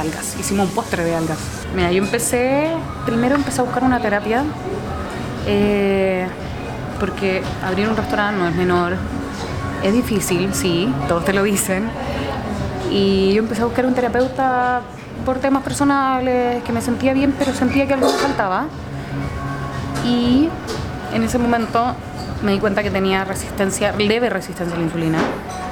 algas. 0.00 0.36
Hicimos 0.38 0.68
un 0.68 0.74
postre 0.74 1.04
de 1.04 1.14
algas. 1.14 1.38
Mira, 1.74 1.92
yo 1.92 2.02
empecé, 2.02 2.70
primero 3.06 3.36
empecé 3.36 3.60
a 3.60 3.64
buscar 3.64 3.84
una 3.84 4.00
terapia, 4.00 4.44
eh, 5.46 6.26
porque 6.98 7.42
abrir 7.64 7.88
un 7.88 7.96
restaurante 7.96 8.40
no 8.40 8.48
es 8.48 8.54
menor. 8.54 8.96
Es 9.82 9.92
difícil, 9.92 10.52
sí, 10.54 10.92
todos 11.08 11.24
te 11.24 11.32
lo 11.32 11.42
dicen. 11.42 11.88
Y 12.90 13.32
yo 13.32 13.42
empecé 13.42 13.62
a 13.62 13.66
buscar 13.66 13.86
un 13.86 13.94
terapeuta 13.94 14.80
por 15.24 15.38
temas 15.38 15.62
personales, 15.62 16.62
que 16.64 16.72
me 16.72 16.80
sentía 16.80 17.12
bien, 17.12 17.34
pero 17.38 17.54
sentía 17.54 17.86
que 17.86 17.94
algo 17.94 18.10
me 18.10 18.18
faltaba. 18.18 18.66
Y 20.04 20.48
en 21.12 21.22
ese 21.22 21.38
momento 21.38 21.94
me 22.42 22.52
di 22.52 22.58
cuenta 22.58 22.82
que 22.82 22.90
tenía 22.90 23.24
resistencia, 23.24 23.92
leve 23.92 24.30
resistencia 24.30 24.74
a 24.74 24.78
la 24.78 24.84
insulina, 24.84 25.18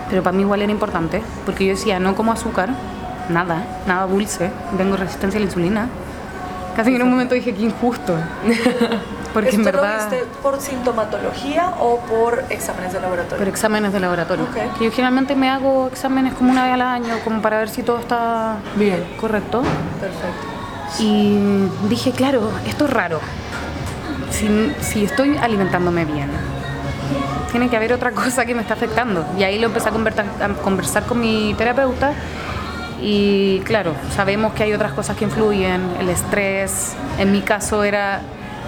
pero 0.09 0.23
para 0.23 0.37
mí 0.37 0.43
igual 0.43 0.63
era 0.63 0.73
importante, 0.73 1.23
porque 1.45 1.65
yo 1.67 1.71
decía, 1.75 1.99
no 1.99 2.15
como 2.15 2.33
azúcar, 2.33 2.71
nada, 3.29 3.65
nada 3.87 4.07
dulce, 4.07 4.51
tengo 4.77 4.97
resistencia 4.97 5.39
a 5.39 5.41
la 5.41 5.47
insulina. 5.47 5.89
Casi 6.77 6.95
en 6.95 7.03
un 7.03 7.11
momento 7.11 7.35
dije, 7.35 7.55
qué 7.55 7.63
injusto. 7.63 8.15
Porque 9.35 9.51
en 9.51 9.65
verdad... 9.65 10.11
lo 10.11 10.11
viste 10.11 10.27
por 10.43 10.61
sintomatología 10.61 11.75
o 11.81 11.99
por 12.01 12.45
exámenes 12.51 12.93
de 12.93 13.01
laboratorio? 13.01 13.39
Por 13.39 13.49
exámenes 13.49 13.93
de 13.93 14.01
laboratorio. 14.01 14.47
yo 14.81 14.91
generalmente 14.91 15.35
me 15.37 15.51
hago 15.51 15.89
exámenes 15.89 16.35
como 16.35 16.51
una 16.51 16.65
vez 16.65 16.75
al 16.75 16.83
año, 16.83 17.19
como 17.25 17.43
para 17.43 17.59
ver 17.59 17.69
si 17.69 17.83
todo 17.83 17.99
está 17.99 18.57
bien, 18.77 19.05
correcto. 19.21 19.63
Perfecto. 20.01 21.03
Y 21.03 21.39
dije, 21.89 22.13
claro, 22.13 22.51
esto 22.67 22.87
es 22.87 22.91
raro. 22.91 23.21
Si, 24.31 24.73
si 24.81 25.05
estoy 25.05 25.37
alimentándome 25.37 26.05
bien, 26.05 26.31
tiene 27.51 27.69
que 27.69 27.77
haber 27.77 27.93
otra 27.93 28.11
cosa 28.13 28.45
que 28.45 28.55
me 28.55 28.63
está 28.63 28.75
afectando. 28.75 29.25
Y 29.39 29.43
ahí 29.45 29.59
lo 29.59 29.67
empecé 29.67 29.89
a 29.89 29.93
a 29.93 30.49
conversar 30.63 31.05
con 31.05 31.21
mi 31.21 31.55
terapeuta 31.57 32.15
y 33.01 33.61
claro, 33.61 33.95
sabemos 34.15 34.53
que 34.55 34.65
hay 34.65 34.73
otras 34.73 34.93
cosas 34.93 35.17
que 35.17 35.25
influyen, 35.25 35.97
el 36.01 36.09
estrés, 36.09 36.95
en 37.19 37.31
mi 37.31 37.43
caso 37.43 37.85
era 37.85 38.21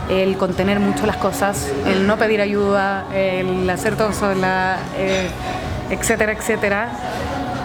el 0.08 0.36
contener 0.36 0.78
mucho 0.78 1.06
las 1.06 1.16
cosas, 1.16 1.70
el 1.86 2.06
no 2.06 2.16
pedir 2.16 2.40
ayuda, 2.40 3.06
el 3.12 3.68
hacer 3.68 3.96
todo 3.96 4.12
sola, 4.12 4.78
eh, 4.96 5.28
etcétera, 5.90 6.32
etcétera. 6.32 6.88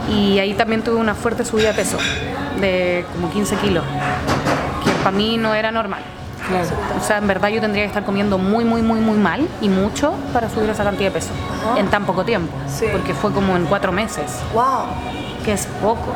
Y 0.10 0.40
ahí 0.40 0.54
también 0.54 0.84
tuve 0.84 0.96
una 0.96 1.16
fuerte 1.16 1.46
subida 1.46 1.70
de 1.70 1.74
peso, 1.76 1.98
de 2.60 3.06
como 3.14 3.32
15 3.32 3.56
kilos, 3.58 3.84
que 4.84 4.92
para 5.04 5.16
mí 5.16 5.38
no 5.38 5.54
era 5.54 5.72
normal. 5.72 6.02
O 7.00 7.04
sea, 7.04 7.18
en 7.18 7.28
verdad 7.28 7.50
yo 7.50 7.60
tendría 7.60 7.84
que 7.84 7.88
estar 7.88 8.04
comiendo 8.04 8.38
muy, 8.38 8.66
muy, 8.66 8.82
muy, 8.82 9.00
muy 9.00 9.18
mal 9.18 9.48
y 9.62 9.70
mucho 9.70 10.14
para 10.32 10.50
subir 10.50 10.70
esa 10.70 10.84
cantidad 10.84 11.10
de 11.10 11.20
peso 11.20 11.32
en 11.78 11.88
tan 11.88 12.06
poco 12.06 12.24
tiempo. 12.24 12.54
Porque 12.92 13.14
fue 13.14 13.32
como 13.32 13.56
en 13.56 13.66
cuatro 13.66 13.92
meses. 13.92 14.40
¡Wow! 14.54 14.86
Que 15.44 15.54
es 15.54 15.66
poco. 15.82 16.14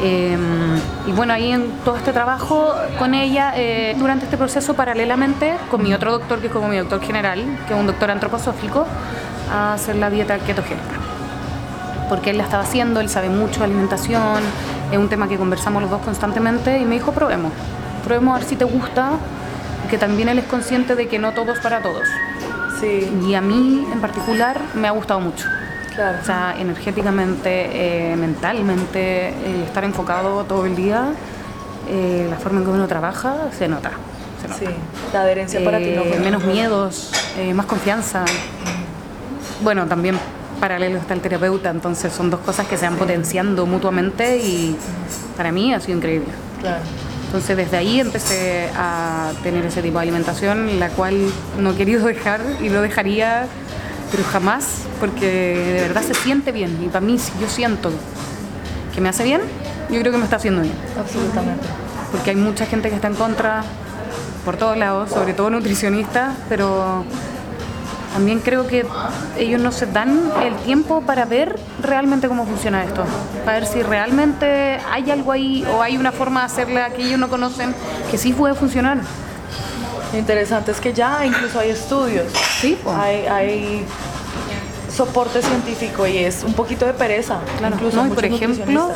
Em, 0.00 0.76
y 1.06 1.12
bueno, 1.12 1.32
ahí 1.32 1.50
en 1.50 1.70
todo 1.84 1.96
este 1.96 2.12
trabajo 2.12 2.72
con 2.98 3.14
ella, 3.14 3.52
eh, 3.56 3.96
durante 3.98 4.24
este 4.24 4.36
proceso, 4.36 4.74
paralelamente, 4.74 5.56
con 5.70 5.82
mi 5.82 5.92
otro 5.92 6.12
doctor, 6.12 6.38
que 6.38 6.46
es 6.46 6.52
como 6.52 6.68
mi 6.68 6.76
doctor 6.76 7.00
general, 7.00 7.44
que 7.66 7.74
es 7.74 7.80
un 7.80 7.86
doctor 7.86 8.10
antroposófico, 8.10 8.86
a 9.52 9.74
hacer 9.74 9.96
la 9.96 10.08
dieta 10.08 10.38
ketogénica. 10.38 10.96
Porque 12.08 12.30
él 12.30 12.38
la 12.38 12.44
estaba 12.44 12.62
haciendo, 12.62 13.00
él 13.00 13.08
sabe 13.08 13.28
mucho 13.28 13.58
de 13.58 13.66
alimentación, 13.66 14.42
es 14.90 14.96
un 14.96 15.08
tema 15.08 15.28
que 15.28 15.36
conversamos 15.36 15.82
los 15.82 15.90
dos 15.90 16.00
constantemente 16.00 16.78
y 16.78 16.84
me 16.84 16.94
dijo, 16.94 17.12
probemos 17.12 17.52
probemos 18.04 18.36
a 18.36 18.38
ver 18.40 18.48
si 18.48 18.56
te 18.56 18.64
gusta, 18.64 19.12
que 19.90 19.98
también 19.98 20.28
él 20.28 20.38
es 20.38 20.44
consciente 20.44 20.94
de 20.94 21.08
que 21.08 21.18
no 21.18 21.32
todo 21.32 21.52
es 21.52 21.60
para 21.60 21.80
todos. 21.80 22.06
Sí. 22.80 23.10
Y 23.26 23.34
a 23.34 23.40
mí 23.40 23.86
en 23.92 24.00
particular 24.00 24.60
me 24.74 24.88
ha 24.88 24.92
gustado 24.92 25.20
mucho. 25.20 25.46
Claro. 25.94 26.18
O 26.22 26.24
sea, 26.24 26.54
energéticamente, 26.58 28.12
eh, 28.12 28.16
mentalmente, 28.16 29.28
el 29.28 29.62
estar 29.64 29.82
enfocado 29.82 30.44
todo 30.44 30.64
el 30.64 30.76
día, 30.76 31.06
eh, 31.88 32.26
la 32.30 32.36
forma 32.36 32.60
en 32.60 32.66
que 32.66 32.70
uno 32.70 32.86
trabaja, 32.86 33.34
se 33.58 33.66
nota. 33.66 33.90
se 34.40 34.46
nota. 34.46 34.60
Sí, 34.60 34.66
la 35.12 35.22
adherencia 35.22 35.64
para 35.64 35.78
ti 35.78 35.90
no 35.96 36.02
Eh, 36.02 36.20
menos 36.22 36.44
miedos, 36.44 37.10
eh, 37.36 37.52
más 37.52 37.66
confianza. 37.66 38.24
Bueno, 39.62 39.86
también 39.86 40.16
paralelo 40.60 40.98
está 40.98 41.14
el 41.14 41.20
terapeuta, 41.20 41.70
entonces 41.70 42.12
son 42.12 42.30
dos 42.30 42.40
cosas 42.40 42.66
que 42.66 42.76
se 42.76 42.84
van 42.84 42.96
potenciando 42.96 43.66
mutuamente 43.66 44.38
y 44.38 44.76
para 45.36 45.50
mí 45.50 45.74
ha 45.74 45.80
sido 45.80 45.98
increíble. 45.98 46.28
Claro. 46.60 46.82
Entonces 47.28 47.58
desde 47.58 47.76
ahí 47.76 48.00
empecé 48.00 48.70
a 48.74 49.32
tener 49.42 49.62
ese 49.66 49.82
tipo 49.82 49.98
de 49.98 50.04
alimentación, 50.04 50.80
la 50.80 50.88
cual 50.88 51.30
no 51.58 51.72
he 51.72 51.74
querido 51.74 52.06
dejar 52.06 52.40
y 52.58 52.70
no 52.70 52.80
dejaría, 52.80 53.46
pero 54.10 54.24
jamás, 54.24 54.80
porque 54.98 55.26
de 55.26 55.80
verdad 55.82 56.02
se 56.02 56.14
siente 56.14 56.52
bien. 56.52 56.78
Y 56.82 56.86
para 56.88 57.04
mí, 57.04 57.18
si 57.18 57.30
yo 57.38 57.46
siento 57.46 57.90
que 58.94 59.02
me 59.02 59.10
hace 59.10 59.24
bien, 59.24 59.42
yo 59.90 60.00
creo 60.00 60.10
que 60.10 60.18
me 60.18 60.24
está 60.24 60.36
haciendo 60.36 60.62
bien. 60.62 60.74
Absolutamente. 60.98 61.66
Porque 62.10 62.30
hay 62.30 62.36
mucha 62.36 62.64
gente 62.64 62.88
que 62.88 62.94
está 62.94 63.08
en 63.08 63.14
contra 63.14 63.62
por 64.46 64.56
todos 64.56 64.78
lados, 64.78 65.10
sobre 65.10 65.34
todo 65.34 65.50
nutricionistas, 65.50 66.34
pero 66.48 67.04
también 68.18 68.40
creo 68.40 68.66
que 68.66 68.84
ellos 69.38 69.60
no 69.60 69.70
se 69.70 69.86
dan 69.86 70.32
el 70.42 70.56
tiempo 70.64 71.02
para 71.02 71.24
ver 71.24 71.56
realmente 71.80 72.26
cómo 72.26 72.46
funciona 72.46 72.82
esto, 72.82 73.04
para 73.44 73.60
ver 73.60 73.68
si 73.68 73.80
realmente 73.80 74.80
hay 74.90 75.08
algo 75.12 75.30
ahí 75.30 75.64
o 75.72 75.82
hay 75.82 75.96
una 75.96 76.10
forma 76.10 76.40
de 76.40 76.46
hacerla 76.46 76.90
que 76.90 77.04
ellos 77.04 77.20
no 77.20 77.28
conocen 77.28 77.72
que 78.10 78.18
sí 78.18 78.32
puede 78.32 78.56
funcionar. 78.56 78.98
Lo 80.12 80.18
interesante 80.18 80.72
es 80.72 80.80
que 80.80 80.92
ya 80.92 81.24
incluso 81.24 81.60
hay 81.60 81.70
estudios. 81.70 82.26
Sí, 82.60 82.76
po. 82.82 82.92
Hay, 82.92 83.26
hay 83.26 83.86
soporte 84.92 85.40
científico 85.40 86.04
y 86.04 86.18
es 86.18 86.42
un 86.42 86.54
poquito 86.54 86.86
de 86.86 86.94
pereza. 86.94 87.38
Claro, 87.58 87.76
incluso 87.76 88.04
no, 88.04 88.12
por 88.12 88.24
ejemplo, 88.24 88.90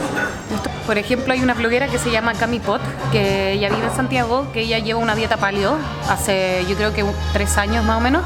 por 0.84 0.98
ejemplo 0.98 1.32
hay 1.32 1.42
una 1.42 1.54
bloguera 1.54 1.86
que 1.86 1.98
se 1.98 2.10
llama 2.10 2.34
Cami 2.34 2.58
Pot, 2.58 2.82
que 3.12 3.52
ella 3.52 3.68
vive 3.68 3.86
en 3.86 3.94
Santiago, 3.94 4.48
que 4.52 4.62
ella 4.62 4.80
lleva 4.80 4.98
una 4.98 5.14
dieta 5.14 5.36
paleo 5.36 5.76
hace 6.08 6.64
yo 6.68 6.74
creo 6.74 6.92
que 6.92 7.04
tres 7.32 7.56
años 7.56 7.84
más 7.84 7.98
o 7.98 8.00
menos. 8.00 8.24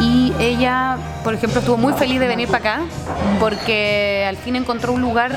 Y 0.00 0.32
ella, 0.38 0.98
por 1.24 1.34
ejemplo, 1.34 1.60
estuvo 1.60 1.76
muy 1.76 1.92
feliz 1.94 2.20
de 2.20 2.26
venir 2.26 2.48
para 2.48 2.58
acá 2.58 2.80
porque 3.40 4.24
al 4.28 4.36
fin 4.36 4.56
encontró 4.56 4.92
un 4.92 5.00
lugar 5.00 5.32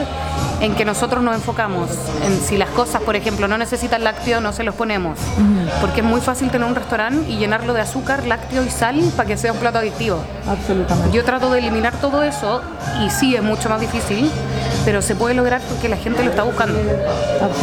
en 0.62 0.76
que 0.76 0.86
nosotros 0.86 1.24
nos 1.24 1.36
enfocamos. 1.36 1.89
En 2.26 2.39
si 2.41 2.58
las 2.58 2.69
cosas, 2.69 3.02
por 3.02 3.15
ejemplo, 3.15 3.48
no 3.48 3.58
necesitan 3.58 4.04
lácteo, 4.04 4.41
no 4.41 4.52
se 4.52 4.63
los 4.63 4.76
ponemos. 4.76 5.17
Porque 5.82 6.02
es 6.02 6.06
muy 6.06 6.22
fácil 6.22 6.50
tener 6.50 6.67
un 6.67 6.76
restaurante 6.76 7.30
y 7.30 7.38
llenarlo 7.38 7.74
de 7.74 7.82
azúcar, 7.82 8.26
lácteo 8.26 8.63
y 8.63 8.69
sal 8.69 9.00
para 9.15 9.28
que 9.28 9.38
sea 9.38 9.54
un 9.54 9.60
plato 9.60 9.78
adictivo. 9.78 10.22
Absolutamente. 10.48 11.15
Yo 11.15 11.24
trato 11.24 11.50
de 11.52 11.60
eliminar 11.60 11.93
todo 12.02 12.24
eso 12.24 12.62
y 13.06 13.10
sí 13.10 13.36
es 13.36 13.43
mucho 13.43 13.69
más 13.69 13.80
difícil, 13.80 14.30
pero 14.86 15.02
se 15.02 15.15
puede 15.15 15.36
lograr 15.36 15.62
porque 15.62 15.89
la 15.89 15.98
gente 15.98 16.24
lo 16.24 16.30
está 16.30 16.44
buscando. 16.44 16.80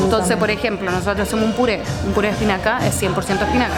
Entonces, 0.02 0.36
por 0.36 0.50
ejemplo, 0.50 0.90
nosotros 0.90 1.20
hacemos 1.20 1.44
un 1.44 1.52
puré. 1.52 1.80
Un 2.06 2.12
puré 2.12 2.28
de 2.28 2.34
espinaca 2.34 2.78
es 2.86 3.00
100% 3.00 3.42
espinaca. 3.42 3.74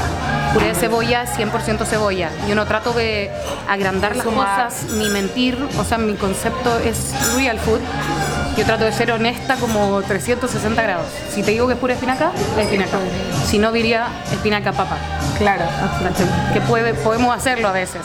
Puré 0.52 0.68
de 0.68 0.74
cebolla 0.74 1.22
es 1.22 1.30
100% 1.30 1.84
cebolla. 1.84 2.30
Yo 2.48 2.54
no 2.54 2.66
trato 2.66 2.92
de 2.92 3.30
agrandar 3.68 4.16
las 4.16 4.26
cosas 4.26 4.86
ni 4.94 5.08
mentir. 5.10 5.58
O 5.78 5.84
sea, 5.84 5.98
mi 5.98 6.14
concepto 6.14 6.78
es 6.78 7.14
real 7.36 7.58
food. 7.58 7.80
Yo 8.56 8.64
trato 8.64 8.84
de 8.84 8.92
ser 8.92 9.12
honesta 9.12 9.56
como 9.56 10.02
360 10.02 10.82
grados. 10.82 11.06
Si 11.30 11.42
te 11.42 11.52
digo 11.52 11.68
que 11.68 11.74
es 11.74 11.78
pura 11.78 11.94
espinaca, 11.94 12.32
es 12.56 12.64
espinaca. 12.64 12.98
Si 13.46 13.58
no, 13.58 13.70
diría 13.70 14.08
espinaca 14.32 14.72
papa. 14.72 14.96
Claro. 15.38 15.64
Que 16.52 16.60
puede, 16.62 16.94
podemos 16.94 17.36
hacerlo 17.36 17.68
a 17.68 17.72
veces. 17.72 18.02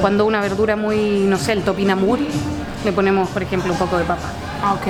Cuando 0.00 0.24
una 0.24 0.40
verdura 0.40 0.76
muy, 0.76 1.20
no 1.20 1.36
sé, 1.36 1.52
el 1.52 1.62
topinamur, 1.62 2.20
le 2.84 2.92
ponemos, 2.92 3.28
por 3.30 3.42
ejemplo, 3.42 3.72
un 3.72 3.78
poco 3.78 3.98
de 3.98 4.04
papa. 4.04 4.28
Ah, 4.62 4.74
ok. 4.74 4.86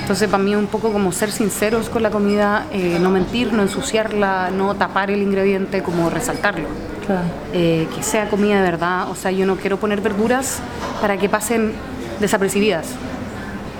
Entonces, 0.00 0.28
para 0.28 0.42
mí 0.42 0.52
es 0.52 0.58
un 0.58 0.66
poco 0.66 0.92
como 0.92 1.12
ser 1.12 1.30
sinceros 1.30 1.88
con 1.88 2.02
la 2.02 2.10
comida, 2.10 2.66
eh, 2.72 2.98
no 3.00 3.10
mentir, 3.10 3.52
no 3.52 3.62
ensuciarla, 3.62 4.50
no 4.50 4.74
tapar 4.74 5.10
el 5.10 5.22
ingrediente, 5.22 5.82
como 5.82 6.10
resaltarlo. 6.10 6.66
claro. 7.06 7.22
Eh, 7.52 7.86
que 7.94 8.02
sea 8.02 8.28
comida 8.28 8.56
de 8.56 8.62
verdad. 8.62 9.10
O 9.10 9.14
sea, 9.14 9.30
yo 9.30 9.46
no 9.46 9.56
quiero 9.56 9.76
poner 9.78 10.00
verduras 10.00 10.58
para 11.00 11.16
que 11.16 11.28
pasen 11.28 11.72
desapercibidas. 12.20 12.86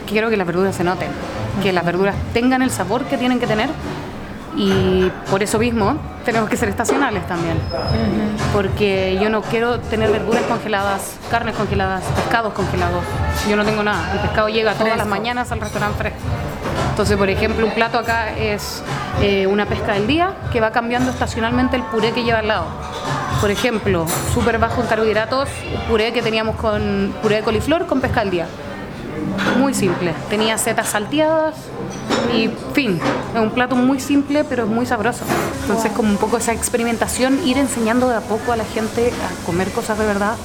Quiero 0.09 0.29
que 0.29 0.37
las 0.37 0.47
verduras 0.47 0.75
se 0.75 0.83
noten, 0.85 1.09
que 1.63 1.73
las 1.73 1.85
verduras 1.85 2.17
tengan 2.33 2.63
el 2.63 2.71
sabor 2.71 3.05
que 3.05 3.17
tienen 3.17 3.39
que 3.39 3.47
tener 3.47 3.71
y 4.57 5.11
por 5.31 5.43
eso 5.43 5.59
mismo 5.59 5.97
tenemos 6.25 6.49
que 6.49 6.57
ser 6.57 6.69
estacionales 6.69 7.27
también. 7.27 7.59
Porque 8.53 9.19
yo 9.21 9.31
no 9.31 9.43
quiero 9.43 9.81
tener 9.81 10.11
verduras 10.11 10.43
congeladas, 10.45 11.17
carnes 11.31 11.55
congeladas, 11.55 12.03
pescados 12.05 12.53
congelados. 12.53 13.05
Yo 13.49 13.57
no 13.57 13.65
tengo 13.65 13.83
nada. 13.83 14.13
El 14.13 14.21
pescado 14.21 14.49
llega 14.49 14.75
todas 14.75 14.97
las 14.97 15.07
mañanas 15.07 15.51
al 15.53 15.61
restaurante 15.61 15.99
fresco. 15.99 16.19
Entonces, 16.91 17.17
por 17.17 17.31
ejemplo, 17.31 17.67
un 17.67 17.73
plato 17.73 17.99
acá 17.99 18.37
es 18.37 18.83
eh, 19.23 19.47
una 19.47 19.67
pesca 19.67 19.95
del 19.95 20.07
día 20.07 20.35
que 20.53 20.61
va 20.61 20.71
cambiando 20.71 21.11
estacionalmente 21.11 21.77
el 21.77 21.83
puré 21.85 22.13
que 22.13 22.25
lleva 22.25 22.41
al 22.41 22.49
lado. 22.49 22.67
Por 23.41 23.51
ejemplo, 23.51 24.07
súper 24.35 24.59
bajo 24.59 24.83
en 24.83 24.87
carbohidratos, 24.87 25.49
puré 25.89 26.13
que 26.13 26.21
teníamos 26.21 26.57
con 26.57 27.15
puré 27.23 27.37
de 27.37 27.43
coliflor 27.43 27.87
con 27.87 28.01
pesca 28.01 28.21
del 28.21 28.31
día. 28.31 28.47
Muy 29.59 29.75
simple. 29.75 30.15
Tenía 30.29 30.59
setas 30.59 30.89
salteadas 30.89 31.55
y 32.35 32.51
fin. 32.73 33.01
Es 33.35 33.41
un 33.41 33.51
plato 33.51 33.77
muy 33.77 34.01
simple, 34.01 34.45
pero 34.45 34.65
es 34.65 34.69
muy 34.69 34.87
sabroso. 34.87 35.25
Entonces, 35.63 35.93
como 35.93 36.11
un 36.11 36.17
poco 36.17 36.39
esa 36.39 36.53
experimentación, 36.53 37.41
ir 37.47 37.59
enseñando 37.59 38.09
de 38.09 38.17
a 38.17 38.21
poco 38.21 38.53
a 38.53 38.57
la 38.57 38.65
gente 38.65 39.13
a 39.13 39.47
comer 39.47 39.71
cosas 39.71 39.99
de 39.99 40.07
verdad 40.07 40.37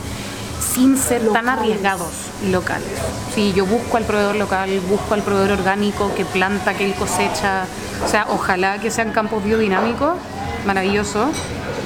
sin 0.73 0.97
ser 0.97 1.21
tan 1.29 1.47
arriesgados 1.47 2.11
y 2.45 2.51
locales. 2.51 2.87
Sí, 3.33 3.53
yo 3.55 3.65
busco 3.65 3.97
al 3.97 4.03
proveedor 4.03 4.35
local, 4.35 4.69
busco 4.89 5.13
al 5.13 5.21
proveedor 5.21 5.59
orgánico 5.59 6.13
que 6.15 6.25
planta, 6.25 6.73
que 6.73 6.85
él 6.85 6.93
cosecha. 6.95 7.65
O 8.03 8.07
sea, 8.07 8.27
ojalá 8.29 8.79
que 8.79 8.91
sean 8.91 9.11
campos 9.11 9.43
biodinámicos, 9.43 10.15
maravilloso. 10.65 11.29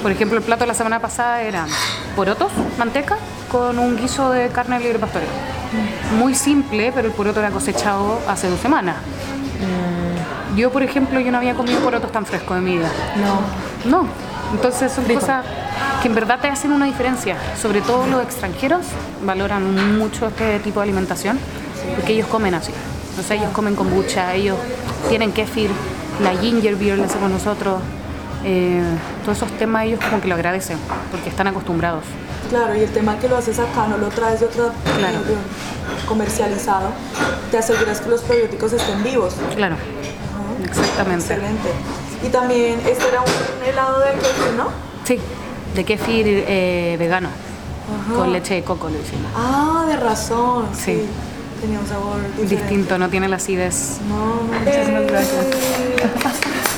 Por 0.01 0.11
ejemplo, 0.11 0.37
el 0.37 0.43
plato 0.43 0.61
de 0.61 0.67
la 0.67 0.73
semana 0.73 0.99
pasada 0.99 1.41
era 1.41 1.67
porotos, 2.15 2.51
manteca, 2.77 3.17
con 3.51 3.77
un 3.77 3.97
guiso 3.97 4.31
de 4.31 4.47
carne 4.49 4.77
de 4.77 4.85
libre 4.85 4.99
pastoreo. 4.99 5.58
Muy 6.17 6.35
simple, 6.35 6.91
pero 6.93 7.07
el 7.07 7.13
poroto 7.13 7.39
era 7.39 7.51
cosechado 7.51 8.19
hace 8.27 8.49
dos 8.49 8.59
semanas. 8.59 8.95
Yo, 10.55 10.71
por 10.71 10.83
ejemplo, 10.83 11.19
yo 11.19 11.31
no 11.31 11.37
había 11.37 11.53
comido 11.53 11.79
porotos 11.79 12.11
tan 12.11 12.25
frescos 12.25 12.57
en 12.57 12.63
mi 12.63 12.77
vida. 12.77 12.89
No. 13.85 13.89
No. 13.89 14.07
Entonces 14.51 14.91
son 14.91 15.05
cosas 15.05 15.45
que 16.01 16.07
en 16.07 16.15
verdad 16.15 16.39
te 16.39 16.47
hacen 16.47 16.71
una 16.71 16.85
diferencia. 16.85 17.35
Sobre 17.61 17.81
todo 17.81 18.07
los 18.07 18.23
extranjeros 18.23 18.85
valoran 19.23 19.97
mucho 19.97 20.27
este 20.27 20.59
tipo 20.59 20.79
de 20.79 20.85
alimentación 20.85 21.37
porque 21.95 22.13
ellos 22.13 22.27
comen 22.27 22.55
así. 22.55 22.71
O 23.19 23.23
sea, 23.23 23.35
ellos 23.35 23.51
comen 23.51 23.75
kombucha, 23.75 24.33
ellos 24.33 24.57
tienen 25.07 25.31
kefir, 25.31 25.69
la 26.23 26.31
ginger 26.39 26.75
beer 26.75 26.97
la 26.97 27.05
hacemos 27.05 27.29
nosotros. 27.29 27.81
Eh, 28.43 28.81
todos 29.23 29.37
esos 29.37 29.51
temas 29.57 29.85
ellos 29.85 29.99
como 30.03 30.21
que 30.21 30.27
lo 30.27 30.35
agradecen 30.35 30.77
porque 31.11 31.29
están 31.29 31.47
acostumbrados. 31.47 32.03
Claro, 32.49 32.75
y 32.75 32.79
el 32.81 32.89
tema 32.89 33.17
que 33.19 33.27
lo 33.29 33.37
haces 33.37 33.59
acá, 33.59 33.87
no 33.87 33.97
lo 33.97 34.07
traes 34.09 34.39
de 34.39 34.47
otro 34.47 34.71
Claro. 34.97 35.19
comercializado, 36.07 36.89
te 37.51 37.57
aseguras 37.59 38.01
que 38.01 38.09
los 38.09 38.21
probióticos 38.21 38.73
estén 38.73 39.03
vivos. 39.03 39.35
Claro, 39.55 39.75
exactamente. 40.67 41.33
Excelente. 41.33 41.69
Y 42.23 42.29
también, 42.29 42.79
este 42.87 43.07
era 43.07 43.21
un 43.21 43.63
helado 43.69 43.99
de 43.99 44.11
queso, 44.13 44.51
¿no? 44.57 44.67
Sí, 45.05 45.19
de 45.75 45.83
kefir 45.85 46.25
eh, 46.47 46.95
vegano, 46.97 47.29
Ajá. 47.29 48.13
con 48.15 48.33
leche 48.33 48.55
de 48.55 48.63
coco 48.63 48.89
lo 48.89 48.99
hicimos. 48.99 49.31
Ah, 49.35 49.85
de 49.87 49.95
razón. 49.97 50.65
Sí. 50.73 50.83
Sí. 50.95 51.05
Tenía 51.61 51.79
un 51.79 51.87
sabor 51.87 52.15
diferente. 52.21 52.55
Distinto, 52.55 52.97
no 52.97 53.09
tiene 53.09 53.27
la 53.27 53.35
acidez. 53.35 53.97
No, 54.07 54.41
muchísimas 54.59 55.03
gracias. 55.07 55.45